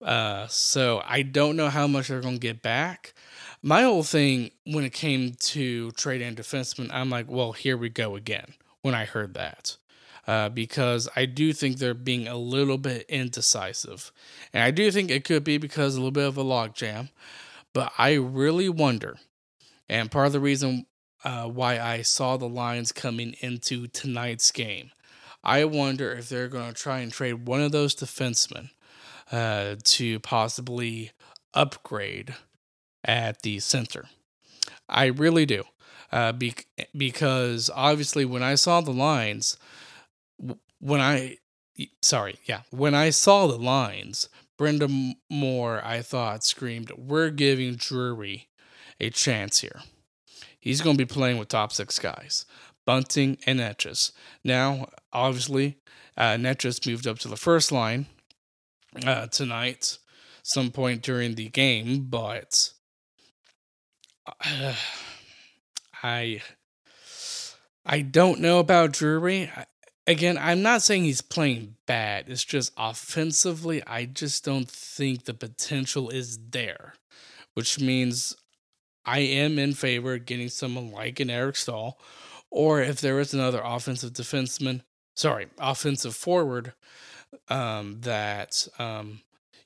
Uh, 0.00 0.46
so 0.48 1.02
I 1.04 1.22
don't 1.22 1.56
know 1.56 1.68
how 1.68 1.86
much 1.86 2.08
they're 2.08 2.20
going 2.20 2.34
to 2.34 2.40
get 2.40 2.62
back. 2.62 3.14
My 3.64 3.82
whole 3.82 4.02
thing 4.02 4.50
when 4.66 4.82
it 4.82 4.92
came 4.92 5.34
to 5.34 5.92
trade 5.92 6.20
and 6.20 6.36
defensemen, 6.36 6.90
I'm 6.92 7.10
like, 7.10 7.30
well, 7.30 7.52
here 7.52 7.76
we 7.76 7.90
go 7.90 8.16
again. 8.16 8.54
When 8.80 8.92
I 8.92 9.04
heard 9.04 9.34
that, 9.34 9.76
uh, 10.26 10.48
because 10.48 11.08
I 11.14 11.26
do 11.26 11.52
think 11.52 11.78
they're 11.78 11.94
being 11.94 12.26
a 12.26 12.36
little 12.36 12.76
bit 12.76 13.06
indecisive, 13.08 14.10
and 14.52 14.64
I 14.64 14.72
do 14.72 14.90
think 14.90 15.12
it 15.12 15.24
could 15.24 15.44
be 15.44 15.58
because 15.58 15.94
a 15.94 15.98
little 15.98 16.10
bit 16.10 16.26
of 16.26 16.36
a 16.36 16.42
logjam. 16.42 17.10
But 17.72 17.92
I 17.96 18.14
really 18.14 18.68
wonder, 18.68 19.18
and 19.88 20.10
part 20.10 20.26
of 20.26 20.32
the 20.32 20.40
reason 20.40 20.86
uh, 21.22 21.44
why 21.44 21.78
I 21.78 22.02
saw 22.02 22.36
the 22.36 22.48
lines 22.48 22.90
coming 22.90 23.36
into 23.38 23.86
tonight's 23.86 24.50
game, 24.50 24.90
I 25.44 25.64
wonder 25.66 26.12
if 26.12 26.28
they're 26.28 26.48
going 26.48 26.72
to 26.72 26.80
try 26.80 26.98
and 26.98 27.12
trade 27.12 27.46
one 27.46 27.60
of 27.60 27.70
those 27.70 27.94
defensemen 27.94 28.70
uh, 29.30 29.76
to 29.84 30.18
possibly 30.18 31.12
upgrade 31.54 32.34
at 33.04 33.42
the 33.42 33.60
center. 33.60 34.06
I 34.88 35.06
really 35.06 35.46
do. 35.46 35.64
Uh, 36.10 36.32
be- 36.32 36.54
because 36.96 37.70
obviously, 37.74 38.24
when 38.24 38.42
I 38.42 38.54
saw 38.54 38.80
the 38.80 38.92
lines, 38.92 39.56
when 40.78 41.00
I, 41.00 41.38
sorry, 42.02 42.36
yeah, 42.44 42.62
when 42.70 42.94
I 42.94 43.10
saw 43.10 43.46
the 43.46 43.56
lines, 43.58 44.28
Brenda 44.58 44.88
Moore, 45.30 45.80
I 45.84 46.02
thought, 46.02 46.44
screamed, 46.44 46.92
We're 46.96 47.30
giving 47.30 47.76
Drury 47.76 48.48
a 49.00 49.10
chance 49.10 49.60
here. 49.60 49.80
He's 50.60 50.80
going 50.80 50.96
to 50.96 51.04
be 51.04 51.12
playing 51.12 51.38
with 51.38 51.48
top 51.48 51.72
six 51.72 51.98
guys, 51.98 52.44
Bunting 52.86 53.38
and 53.46 53.58
Necas. 53.58 54.12
Now, 54.44 54.88
obviously, 55.12 55.78
uh, 56.16 56.34
Necas 56.34 56.86
moved 56.86 57.06
up 57.06 57.18
to 57.20 57.28
the 57.28 57.36
first 57.36 57.72
line 57.72 58.06
uh, 59.04 59.26
tonight, 59.28 59.98
some 60.42 60.70
point 60.70 61.02
during 61.02 61.34
the 61.34 61.48
game, 61.48 62.06
but 62.08 62.70
I 66.02 66.42
I 67.84 68.00
don't 68.00 68.40
know 68.40 68.58
about 68.58 68.92
Drury. 68.92 69.50
Again, 70.06 70.38
I'm 70.38 70.62
not 70.62 70.82
saying 70.82 71.04
he's 71.04 71.20
playing 71.20 71.76
bad. 71.86 72.28
It's 72.28 72.44
just 72.44 72.72
offensively, 72.76 73.82
I 73.86 74.04
just 74.04 74.44
don't 74.44 74.68
think 74.68 75.24
the 75.24 75.34
potential 75.34 76.10
is 76.10 76.38
there, 76.50 76.94
which 77.54 77.80
means 77.80 78.36
I 79.04 79.20
am 79.20 79.58
in 79.58 79.74
favor 79.74 80.14
of 80.14 80.26
getting 80.26 80.48
someone 80.48 80.90
like 80.92 81.20
an 81.20 81.30
Eric 81.30 81.56
Staal, 81.56 81.98
or 82.50 82.80
if 82.80 83.00
there 83.00 83.18
is 83.20 83.34
another 83.34 83.60
offensive 83.64 84.12
defenseman, 84.12 84.82
sorry, 85.14 85.48
offensive 85.58 86.14
forward 86.14 86.72
um, 87.48 88.00
that 88.00 88.66
um, 88.78 89.20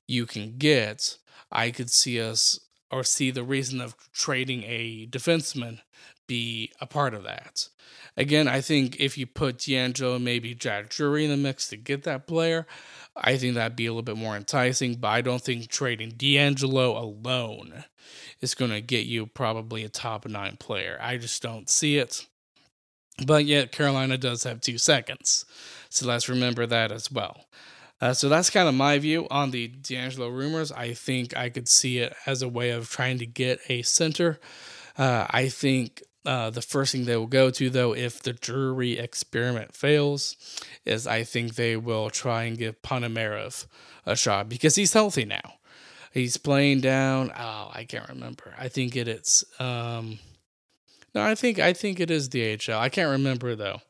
you 0.06 0.26
can 0.26 0.56
get, 0.58 1.16
I 1.50 1.70
could 1.70 1.90
see 1.90 2.20
us 2.20 2.60
or 2.90 3.02
see 3.04 3.30
the 3.30 3.44
reason 3.44 3.80
of 3.80 3.96
trading 4.12 4.62
a 4.64 5.06
defenseman 5.06 5.80
be 6.26 6.72
a 6.80 6.86
part 6.86 7.14
of 7.14 7.22
that. 7.24 7.68
Again, 8.16 8.48
I 8.48 8.60
think 8.60 8.98
if 8.98 9.18
you 9.18 9.26
put 9.26 9.58
DeAngelo, 9.58 10.20
maybe 10.20 10.54
Jack 10.54 10.88
Drury 10.88 11.24
in 11.24 11.30
the 11.30 11.36
mix 11.36 11.68
to 11.68 11.76
get 11.76 12.04
that 12.04 12.26
player, 12.26 12.66
I 13.14 13.36
think 13.36 13.54
that'd 13.54 13.76
be 13.76 13.86
a 13.86 13.90
little 13.90 14.02
bit 14.02 14.16
more 14.16 14.36
enticing. 14.36 14.94
But 14.94 15.08
I 15.08 15.20
don't 15.20 15.42
think 15.42 15.68
trading 15.68 16.12
DeAngelo 16.12 16.96
alone 16.96 17.84
is 18.40 18.54
going 18.54 18.70
to 18.70 18.80
get 18.80 19.06
you 19.06 19.26
probably 19.26 19.84
a 19.84 19.88
top 19.88 20.26
nine 20.26 20.56
player. 20.56 20.98
I 21.00 21.18
just 21.18 21.42
don't 21.42 21.68
see 21.68 21.98
it. 21.98 22.26
But 23.24 23.44
yet, 23.46 23.72
Carolina 23.72 24.18
does 24.18 24.44
have 24.44 24.60
two 24.60 24.78
seconds. 24.78 25.44
So 25.88 26.06
let's 26.06 26.28
remember 26.28 26.66
that 26.66 26.92
as 26.92 27.10
well. 27.10 27.46
Uh, 28.00 28.12
so 28.12 28.28
that's 28.28 28.50
kind 28.50 28.68
of 28.68 28.74
my 28.74 28.98
view 28.98 29.26
on 29.30 29.50
the 29.50 29.68
DeAngelo 29.68 30.30
rumors. 30.30 30.70
I 30.70 30.92
think 30.92 31.36
I 31.36 31.48
could 31.48 31.68
see 31.68 31.98
it 31.98 32.14
as 32.26 32.42
a 32.42 32.48
way 32.48 32.70
of 32.70 32.90
trying 32.90 33.18
to 33.18 33.26
get 33.26 33.60
a 33.68 33.82
center. 33.82 34.38
Uh, 34.98 35.26
I 35.30 35.48
think 35.48 36.02
uh, 36.26 36.50
the 36.50 36.60
first 36.60 36.92
thing 36.92 37.04
they 37.04 37.16
will 37.16 37.26
go 37.26 37.50
to, 37.50 37.70
though, 37.70 37.94
if 37.94 38.22
the 38.22 38.32
Drury 38.32 38.98
experiment 38.98 39.74
fails, 39.74 40.36
is 40.84 41.06
I 41.06 41.22
think 41.22 41.54
they 41.54 41.76
will 41.76 42.10
try 42.10 42.44
and 42.44 42.58
give 42.58 42.82
Ponomarev 42.82 43.66
a 44.04 44.16
shot 44.16 44.48
because 44.48 44.74
he's 44.74 44.92
healthy 44.92 45.24
now. 45.24 45.54
He's 46.12 46.36
playing 46.36 46.80
down. 46.80 47.30
Oh, 47.36 47.70
I 47.74 47.84
can't 47.84 48.08
remember. 48.08 48.54
I 48.58 48.68
think 48.68 48.96
it 48.96 49.06
is. 49.06 49.44
Um, 49.58 50.18
no, 51.14 51.22
I 51.22 51.34
think 51.34 51.58
I 51.58 51.72
think 51.72 52.00
it 52.00 52.10
is 52.10 52.28
DHL. 52.28 52.78
I 52.78 52.88
can't 52.88 53.10
remember 53.10 53.54
though. 53.54 53.80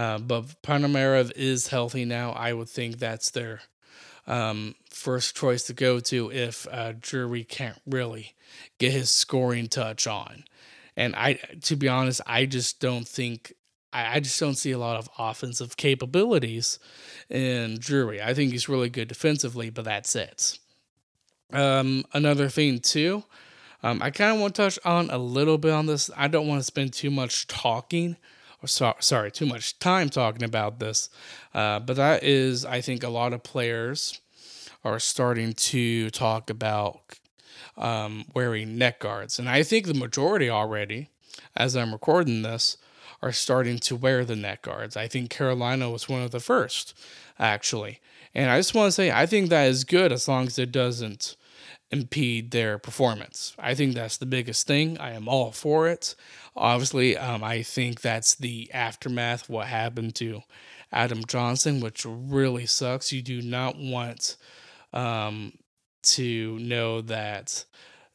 Uh, 0.00 0.18
but 0.18 0.62
Ponomarev 0.62 1.30
is 1.36 1.68
healthy 1.68 2.06
now. 2.06 2.30
I 2.30 2.54
would 2.54 2.70
think 2.70 2.98
that's 2.98 3.30
their 3.32 3.60
um, 4.26 4.74
first 4.88 5.36
choice 5.36 5.64
to 5.64 5.74
go 5.74 6.00
to 6.00 6.32
if 6.32 6.66
uh, 6.70 6.94
Drury 6.98 7.44
can't 7.44 7.78
really 7.84 8.34
get 8.78 8.92
his 8.92 9.10
scoring 9.10 9.68
touch 9.68 10.06
on. 10.06 10.44
And 10.96 11.14
I, 11.14 11.34
to 11.64 11.76
be 11.76 11.86
honest, 11.86 12.22
I 12.26 12.46
just 12.46 12.80
don't 12.80 13.06
think 13.06 13.52
I, 13.92 14.20
just 14.20 14.40
don't 14.40 14.54
see 14.54 14.70
a 14.70 14.78
lot 14.78 14.96
of 14.96 15.10
offensive 15.18 15.76
capabilities 15.76 16.78
in 17.28 17.76
Drury. 17.78 18.22
I 18.22 18.32
think 18.32 18.52
he's 18.52 18.70
really 18.70 18.88
good 18.88 19.08
defensively, 19.08 19.68
but 19.68 19.84
that's 19.84 20.16
it. 20.16 20.58
Um, 21.52 22.06
another 22.14 22.48
thing 22.48 22.80
too, 22.80 23.22
um, 23.82 24.00
I 24.00 24.08
kind 24.08 24.34
of 24.34 24.40
want 24.40 24.54
to 24.54 24.62
touch 24.62 24.78
on 24.82 25.10
a 25.10 25.18
little 25.18 25.58
bit 25.58 25.72
on 25.72 25.84
this. 25.84 26.10
I 26.16 26.28
don't 26.28 26.48
want 26.48 26.60
to 26.60 26.64
spend 26.64 26.94
too 26.94 27.10
much 27.10 27.48
talking 27.48 28.16
so, 28.64 28.94
sorry, 29.00 29.30
too 29.30 29.46
much 29.46 29.78
time 29.78 30.10
talking 30.10 30.42
about 30.42 30.78
this. 30.78 31.08
Uh, 31.54 31.80
but 31.80 31.96
that 31.96 32.22
is, 32.24 32.64
I 32.64 32.80
think, 32.80 33.02
a 33.02 33.08
lot 33.08 33.32
of 33.32 33.42
players 33.42 34.20
are 34.84 34.98
starting 34.98 35.52
to 35.52 36.10
talk 36.10 36.50
about 36.50 37.00
um, 37.76 38.24
wearing 38.34 38.78
neck 38.78 39.00
guards. 39.00 39.38
And 39.38 39.48
I 39.48 39.62
think 39.62 39.86
the 39.86 39.94
majority 39.94 40.50
already, 40.50 41.08
as 41.56 41.76
I'm 41.76 41.92
recording 41.92 42.42
this, 42.42 42.76
are 43.22 43.32
starting 43.32 43.78
to 43.78 43.96
wear 43.96 44.24
the 44.24 44.36
neck 44.36 44.62
guards. 44.62 44.96
I 44.96 45.06
think 45.06 45.30
Carolina 45.30 45.90
was 45.90 46.08
one 46.08 46.22
of 46.22 46.30
the 46.30 46.40
first, 46.40 46.94
actually. 47.38 48.00
And 48.34 48.50
I 48.50 48.58
just 48.58 48.74
want 48.74 48.88
to 48.88 48.92
say, 48.92 49.10
I 49.10 49.26
think 49.26 49.50
that 49.50 49.68
is 49.68 49.84
good 49.84 50.12
as 50.12 50.28
long 50.28 50.46
as 50.46 50.58
it 50.58 50.72
doesn't 50.72 51.36
impede 51.90 52.50
their 52.50 52.78
performance. 52.78 53.54
I 53.58 53.74
think 53.74 53.94
that's 53.94 54.16
the 54.16 54.26
biggest 54.26 54.66
thing. 54.66 54.98
I 54.98 55.12
am 55.12 55.28
all 55.28 55.50
for 55.50 55.88
it. 55.88 56.14
Obviously, 56.56 57.16
um, 57.16 57.42
I 57.42 57.62
think 57.62 58.00
that's 58.00 58.34
the 58.34 58.70
aftermath 58.72 59.48
what 59.48 59.66
happened 59.66 60.14
to 60.16 60.42
Adam 60.92 61.24
Johnson, 61.26 61.80
which 61.80 62.04
really 62.06 62.66
sucks. 62.66 63.12
You 63.12 63.22
do 63.22 63.42
not 63.42 63.76
want 63.76 64.36
um, 64.92 65.52
to 66.02 66.58
know 66.58 67.00
that 67.02 67.64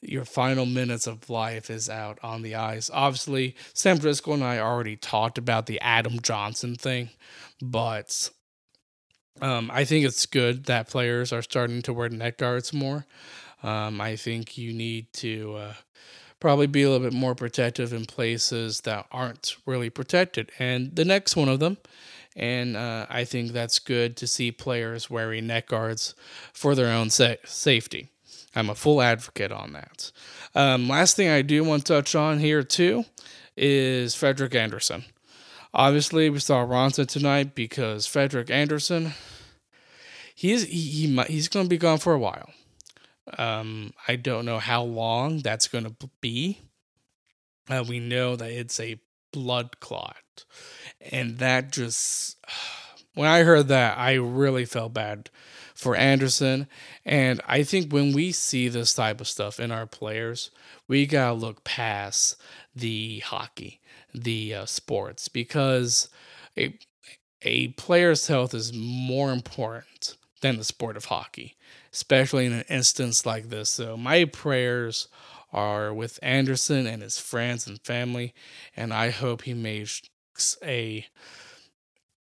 your 0.01 0.25
final 0.25 0.65
minutes 0.65 1.07
of 1.07 1.29
life 1.29 1.69
is 1.69 1.89
out 1.89 2.19
on 2.21 2.41
the 2.41 2.55
ice. 2.55 2.89
Obviously, 2.93 3.55
Sam 3.73 3.97
Driscoll 3.97 4.35
and 4.35 4.43
I 4.43 4.59
already 4.59 4.95
talked 4.95 5.37
about 5.37 5.65
the 5.65 5.79
Adam 5.81 6.19
Johnson 6.21 6.75
thing, 6.75 7.09
but 7.61 8.29
um, 9.41 9.69
I 9.73 9.83
think 9.83 10.05
it's 10.05 10.25
good 10.25 10.65
that 10.65 10.89
players 10.89 11.33
are 11.33 11.41
starting 11.41 11.81
to 11.83 11.93
wear 11.93 12.09
neck 12.09 12.37
guards 12.37 12.71
more. 12.71 13.05
Um, 13.63 13.99
I 14.01 14.15
think 14.15 14.57
you 14.57 14.73
need 14.73 15.11
to 15.13 15.55
uh, 15.55 15.73
probably 16.39 16.67
be 16.67 16.83
a 16.83 16.89
little 16.89 17.07
bit 17.07 17.17
more 17.17 17.35
protective 17.35 17.93
in 17.93 18.05
places 18.05 18.81
that 18.81 19.07
aren't 19.11 19.55
really 19.65 19.89
protected. 19.89 20.51
And 20.59 20.95
the 20.95 21.05
next 21.05 21.35
one 21.35 21.49
of 21.49 21.59
them, 21.59 21.77
and 22.35 22.75
uh, 22.75 23.05
I 23.09 23.23
think 23.23 23.51
that's 23.51 23.79
good 23.79 24.17
to 24.17 24.27
see 24.27 24.51
players 24.51 25.09
wearing 25.09 25.47
neck 25.47 25.67
guards 25.67 26.13
for 26.53 26.75
their 26.75 26.93
own 26.93 27.09
sa- 27.09 27.35
safety. 27.45 28.09
I'm 28.55 28.69
a 28.69 28.75
full 28.75 29.01
advocate 29.01 29.51
on 29.51 29.73
that. 29.73 30.11
Um, 30.53 30.87
last 30.87 31.15
thing 31.15 31.29
I 31.29 31.41
do 31.41 31.63
want 31.63 31.85
to 31.85 31.93
touch 31.93 32.15
on 32.15 32.39
here 32.39 32.63
too 32.63 33.05
is 33.57 34.15
Frederik 34.15 34.55
Andersen. 34.55 35.05
Obviously, 35.73 36.29
we 36.29 36.39
saw 36.39 36.65
Raanta 36.65 37.05
tonight 37.05 37.53
because 37.53 38.07
Frederik 38.07 38.49
Andersen, 38.49 39.13
he's 40.33 40.63
he, 40.63 41.07
he 41.07 41.23
he's 41.23 41.49
going 41.49 41.65
to 41.65 41.69
be 41.69 41.77
gone 41.77 41.97
for 41.97 42.13
a 42.13 42.19
while. 42.19 42.49
Um, 43.37 43.93
I 44.07 44.15
don't 44.15 44.45
know 44.45 44.59
how 44.59 44.83
long 44.83 45.39
that's 45.39 45.67
going 45.67 45.85
to 45.85 46.09
be. 46.21 46.59
Uh, 47.69 47.83
we 47.87 47.99
know 47.99 48.35
that 48.35 48.51
it's 48.51 48.79
a 48.79 48.99
blood 49.31 49.79
clot. 49.79 50.45
And 51.11 51.39
that 51.39 51.71
just, 51.71 52.37
when 53.13 53.29
I 53.29 53.43
heard 53.43 53.67
that, 53.67 53.97
I 53.97 54.13
really 54.13 54.65
felt 54.65 54.93
bad 54.93 55.29
for 55.73 55.95
Andersen. 55.95 56.67
And 57.03 57.41
I 57.47 57.63
think 57.63 57.91
when 57.91 58.13
we 58.13 58.31
see 58.31 58.69
this 58.69 58.93
type 58.93 59.19
of 59.19 59.27
stuff 59.27 59.59
in 59.59 59.71
our 59.71 59.85
players, 59.85 60.51
we 60.87 61.05
got 61.05 61.29
to 61.29 61.33
look 61.33 61.63
past 61.63 62.37
the 62.75 63.19
hockey, 63.19 63.81
the 64.13 64.53
uh, 64.53 64.65
sports, 64.65 65.27
because 65.27 66.07
a, 66.57 66.77
a 67.41 67.69
player's 67.69 68.27
health 68.27 68.53
is 68.53 68.71
more 68.73 69.31
important 69.31 70.15
than 70.41 70.57
the 70.57 70.63
sport 70.63 70.95
of 70.95 71.05
hockey 71.05 71.57
especially 71.95 72.45
in 72.45 72.51
an 72.51 72.65
instance 72.67 73.25
like 73.25 73.47
this. 73.47 73.69
So, 73.69 73.95
my 73.95 74.25
prayers 74.25 75.07
are 75.53 75.93
with 75.93 76.19
Andersen 76.21 76.85
and 76.85 77.01
his 77.01 77.17
friends 77.17 77.65
and 77.65 77.79
family, 77.81 78.33
and 78.75 78.93
I 78.93 79.11
hope 79.11 79.43
he 79.43 79.53
makes 79.53 80.01
a 80.61 81.05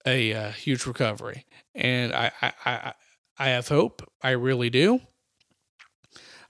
a, 0.05 0.33
uh, 0.33 0.51
huge 0.51 0.85
recovery. 0.85 1.45
And 1.75 2.13
I, 2.13 2.31
I, 2.41 2.53
I, 2.65 2.93
I 3.37 3.49
have 3.49 3.67
hope. 3.67 4.09
I 4.23 4.29
really 4.29 4.69
do. 4.69 5.01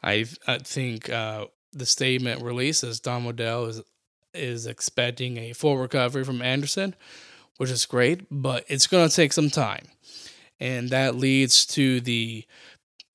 I, 0.04 0.26
I 0.46 0.60
think 0.60 1.10
uh, 1.10 1.48
the 1.74 1.88
statement 1.88 2.44
released 2.44 2.84
as 2.84 3.00
Don 3.00 3.26
Waddell 3.26 3.66
is 3.66 3.82
is 4.34 4.68
expecting 4.68 5.38
a 5.38 5.54
full 5.54 5.80
recovery 5.80 6.24
from 6.24 6.44
Andersen, 6.44 6.94
which 7.58 7.72
is 7.72 7.88
great, 7.88 8.28
but 8.30 8.64
it's 8.68 8.86
going 8.86 9.10
to 9.10 9.16
take 9.16 9.34
some 9.34 9.50
time. 9.50 9.86
And 10.60 10.90
that 10.90 11.16
leads 11.16 11.66
to 11.68 12.02
the 12.02 12.46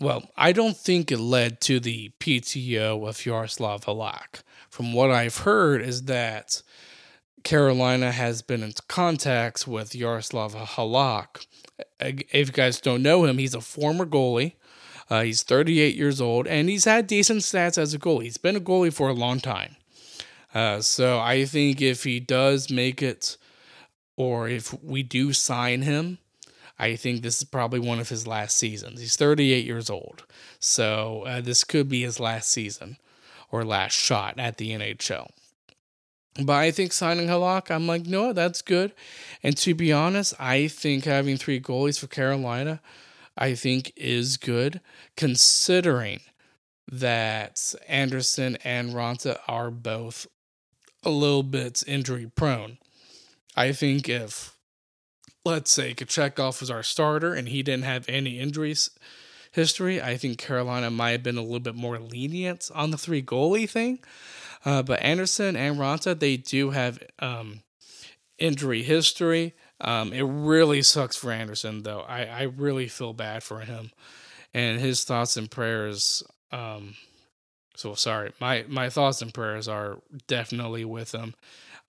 well, 0.02 0.28
I 0.36 0.52
don't 0.52 0.76
think 0.76 1.12
it 1.12 1.18
led 1.18 1.60
to 1.62 1.78
the 1.78 2.10
PTO 2.18 3.08
of 3.08 3.24
Yaroslav 3.24 3.84
Halak. 3.84 4.42
From 4.68 4.92
what 4.92 5.10
I've 5.10 5.38
heard 5.38 5.80
is 5.80 6.04
that 6.04 6.62
Carolina 7.44 8.10
has 8.10 8.42
been 8.42 8.62
in 8.62 8.72
contact 8.88 9.68
with 9.68 9.94
Yaroslav 9.94 10.54
Halak. 10.54 11.46
If 12.00 12.48
you 12.48 12.52
guys 12.52 12.80
don't 12.80 13.02
know 13.02 13.24
him, 13.24 13.38
he's 13.38 13.54
a 13.54 13.60
former 13.60 14.04
goalie. 14.04 14.54
Uh, 15.08 15.22
he's 15.22 15.42
38 15.42 15.94
years 15.94 16.20
old, 16.20 16.46
and 16.46 16.68
he's 16.68 16.84
had 16.84 17.06
decent 17.06 17.42
stats 17.42 17.78
as 17.78 17.94
a 17.94 17.98
goalie. 17.98 18.24
He's 18.24 18.38
been 18.38 18.56
a 18.56 18.60
goalie 18.60 18.92
for 18.92 19.08
a 19.08 19.14
long 19.14 19.40
time. 19.40 19.76
Uh, 20.52 20.80
so 20.80 21.20
I 21.20 21.44
think 21.44 21.80
if 21.80 22.04
he 22.04 22.18
does 22.18 22.70
make 22.70 23.02
it, 23.02 23.36
or 24.16 24.48
if 24.48 24.74
we 24.82 25.02
do 25.02 25.32
sign 25.32 25.82
him, 25.82 26.18
I 26.82 26.96
think 26.96 27.22
this 27.22 27.38
is 27.38 27.44
probably 27.44 27.78
one 27.78 28.00
of 28.00 28.08
his 28.08 28.26
last 28.26 28.58
seasons. 28.58 29.00
He's 29.00 29.14
38 29.14 29.64
years 29.64 29.88
old. 29.88 30.24
So 30.58 31.22
uh, 31.28 31.40
this 31.40 31.62
could 31.62 31.88
be 31.88 32.02
his 32.02 32.18
last 32.18 32.50
season 32.50 32.96
or 33.52 33.64
last 33.64 33.92
shot 33.92 34.34
at 34.36 34.56
the 34.56 34.72
NHL. 34.72 35.30
But 36.42 36.54
I 36.54 36.72
think 36.72 36.92
signing 36.92 37.28
Halak, 37.28 37.70
I'm 37.70 37.86
like, 37.86 38.06
no, 38.06 38.32
that's 38.32 38.62
good. 38.62 38.92
And 39.44 39.56
to 39.58 39.76
be 39.76 39.92
honest, 39.92 40.34
I 40.40 40.66
think 40.66 41.04
having 41.04 41.36
three 41.36 41.60
goalies 41.60 42.00
for 42.00 42.08
Carolina, 42.08 42.80
I 43.38 43.54
think 43.54 43.92
is 43.94 44.36
good, 44.36 44.80
considering 45.16 46.18
that 46.90 47.76
Andersen 47.86 48.58
and 48.64 48.92
Raanta 48.92 49.38
are 49.46 49.70
both 49.70 50.26
a 51.04 51.10
little 51.10 51.44
bit 51.44 51.84
injury 51.86 52.28
prone. 52.34 52.78
I 53.54 53.70
think 53.70 54.08
if 54.08 54.56
let's 55.44 55.70
say 55.70 55.94
Kochetkov 55.94 56.60
was 56.60 56.70
our 56.70 56.82
starter 56.82 57.34
and 57.34 57.48
he 57.48 57.62
didn't 57.62 57.84
have 57.84 58.08
any 58.08 58.38
injuries 58.38 58.90
history, 59.52 60.00
I 60.00 60.16
think 60.16 60.38
Carolina 60.38 60.90
might 60.90 61.10
have 61.10 61.22
been 61.22 61.36
a 61.36 61.42
little 61.42 61.60
bit 61.60 61.74
more 61.74 61.98
lenient 61.98 62.70
on 62.74 62.90
the 62.90 62.98
three 62.98 63.22
goalie 63.22 63.68
thing. 63.68 64.00
Uh, 64.64 64.82
but 64.82 65.02
Andersen 65.02 65.56
and 65.56 65.76
Raanta, 65.78 66.18
they 66.18 66.36
do 66.36 66.70
have 66.70 66.98
um, 67.18 67.60
injury 68.38 68.82
history. 68.82 69.54
Um, 69.80 70.12
it 70.12 70.22
really 70.22 70.82
sucks 70.82 71.16
for 71.16 71.32
Andersen, 71.32 71.82
though. 71.82 72.00
I, 72.00 72.24
I 72.24 72.42
really 72.42 72.88
feel 72.88 73.12
bad 73.12 73.42
for 73.42 73.60
him. 73.60 73.90
And 74.54 74.80
his 74.80 75.04
thoughts 75.04 75.36
and 75.36 75.50
prayers 75.50 76.22
um, 76.52 76.94
So 77.76 77.94
sorry. 77.94 78.32
My 78.40 78.64
my 78.68 78.90
thoughts 78.90 79.22
and 79.22 79.32
prayers 79.32 79.68
are 79.68 79.98
definitely 80.26 80.84
with 80.84 81.12
him. 81.12 81.34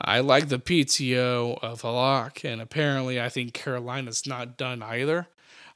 I 0.03 0.19
like 0.19 0.49
the 0.49 0.59
PTO 0.59 1.59
of 1.63 1.81
Halak, 1.81 2.43
and 2.43 2.61
apparently 2.61 3.21
I 3.21 3.29
think 3.29 3.53
Carolina's 3.53 4.27
not 4.27 4.57
done 4.57 4.83
either. 4.83 5.27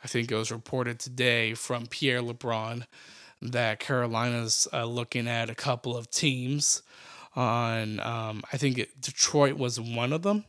I 0.04 0.08
think 0.08 0.32
it 0.32 0.36
was 0.36 0.52
reported 0.52 1.00
today 1.00 1.54
from 1.54 1.88
Pierre 1.88 2.22
LeBrun 2.22 2.86
that 3.42 3.80
Carolina's 3.80 4.68
uh, 4.74 4.86
looking 4.86 5.28
at 5.28 5.50
a 5.50 5.56
couple 5.56 5.96
of 5.96 6.10
teams. 6.10 6.82
On 7.36 8.00
um, 8.00 8.42
I 8.52 8.58
think 8.58 8.80
it, 8.80 9.00
Detroit 9.00 9.58
was 9.58 9.80
one 9.80 10.12
of 10.12 10.24
them. 10.24 10.44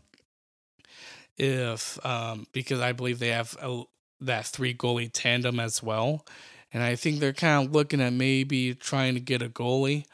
If 1.36 2.04
um, 2.04 2.46
because 2.52 2.80
I 2.80 2.92
believe 2.92 3.18
they 3.18 3.28
have 3.28 3.56
a, 3.62 3.82
that 4.22 4.46
three 4.46 4.74
goalie 4.74 5.10
tandem 5.12 5.60
as 5.60 5.82
well, 5.82 6.26
and 6.72 6.82
I 6.82 6.96
think 6.96 7.20
they're 7.20 7.32
kind 7.32 7.66
of 7.66 7.72
looking 7.72 8.00
at 8.00 8.12
maybe 8.12 8.74
trying 8.74 9.14
to 9.14 9.20
get 9.20 9.42
a 9.42 9.48
goalie. 9.48 10.04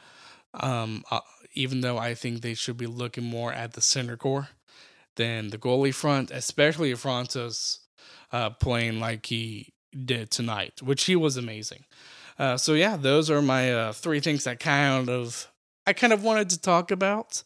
Um, 0.53 1.03
uh, 1.09 1.21
even 1.55 1.81
though 1.81 1.97
I 1.97 2.13
think 2.13 2.41
they 2.41 2.53
should 2.53 2.77
be 2.77 2.87
looking 2.87 3.23
more 3.23 3.53
at 3.53 3.73
the 3.73 3.81
center 3.81 4.17
core 4.17 4.49
than 5.15 5.49
the 5.49 5.57
goalie 5.57 5.93
front, 5.93 6.31
especially 6.31 6.91
if 6.91 6.99
Franco's 6.99 7.79
uh, 8.31 8.49
playing 8.51 8.99
like 8.99 9.25
he 9.25 9.73
did 10.05 10.29
tonight, 10.31 10.81
which 10.81 11.05
he 11.05 11.15
was 11.15 11.37
amazing. 11.37 11.85
Uh, 12.37 12.57
so 12.57 12.73
yeah, 12.73 12.97
those 12.97 13.31
are 13.31 13.41
my 13.41 13.73
uh, 13.73 13.93
three 13.93 14.19
things 14.19 14.43
that 14.43 14.59
kind 14.59 15.09
of 15.09 15.47
I 15.87 15.93
kind 15.93 16.11
of 16.11 16.23
wanted 16.23 16.49
to 16.49 16.59
talk 16.59 16.91
about. 16.91 17.43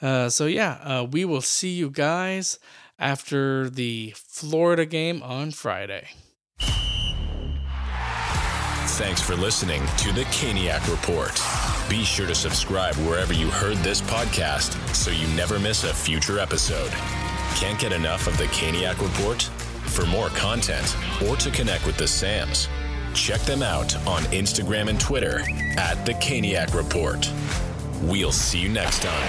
Uh, 0.00 0.28
so 0.28 0.46
yeah, 0.46 0.78
uh, 0.82 1.06
we 1.10 1.24
will 1.24 1.42
see 1.42 1.70
you 1.70 1.90
guys 1.90 2.58
after 2.98 3.68
the 3.70 4.14
Florida 4.16 4.86
game 4.86 5.22
on 5.22 5.50
Friday. 5.50 6.08
Thanks 8.98 9.22
for 9.22 9.36
listening 9.36 9.82
to 9.98 10.12
the 10.12 10.24
Caniac 10.24 10.88
Report. 10.90 11.71
Be 11.88 12.04
sure 12.04 12.26
to 12.26 12.34
subscribe 12.34 12.94
wherever 12.96 13.32
you 13.32 13.50
heard 13.50 13.76
this 13.78 14.00
podcast 14.00 14.74
so 14.94 15.10
you 15.10 15.26
never 15.36 15.58
miss 15.58 15.84
a 15.84 15.92
future 15.92 16.38
episode. 16.38 16.90
Can't 17.56 17.78
get 17.78 17.92
enough 17.92 18.26
of 18.26 18.38
the 18.38 18.44
Caniac 18.44 19.00
Report? 19.00 19.42
For 19.90 20.06
more 20.06 20.28
content 20.28 20.96
or 21.28 21.36
to 21.36 21.50
connect 21.50 21.84
with 21.86 21.98
the 21.98 22.08
Sams, 22.08 22.68
check 23.14 23.40
them 23.42 23.62
out 23.62 23.94
on 24.06 24.22
Instagram 24.24 24.88
and 24.88 24.98
Twitter 24.98 25.42
at 25.76 26.06
the 26.06 26.14
Caniac 26.14 26.74
Report. 26.74 27.30
We'll 28.02 28.32
see 28.32 28.58
you 28.58 28.70
next 28.70 29.02
time. 29.02 29.28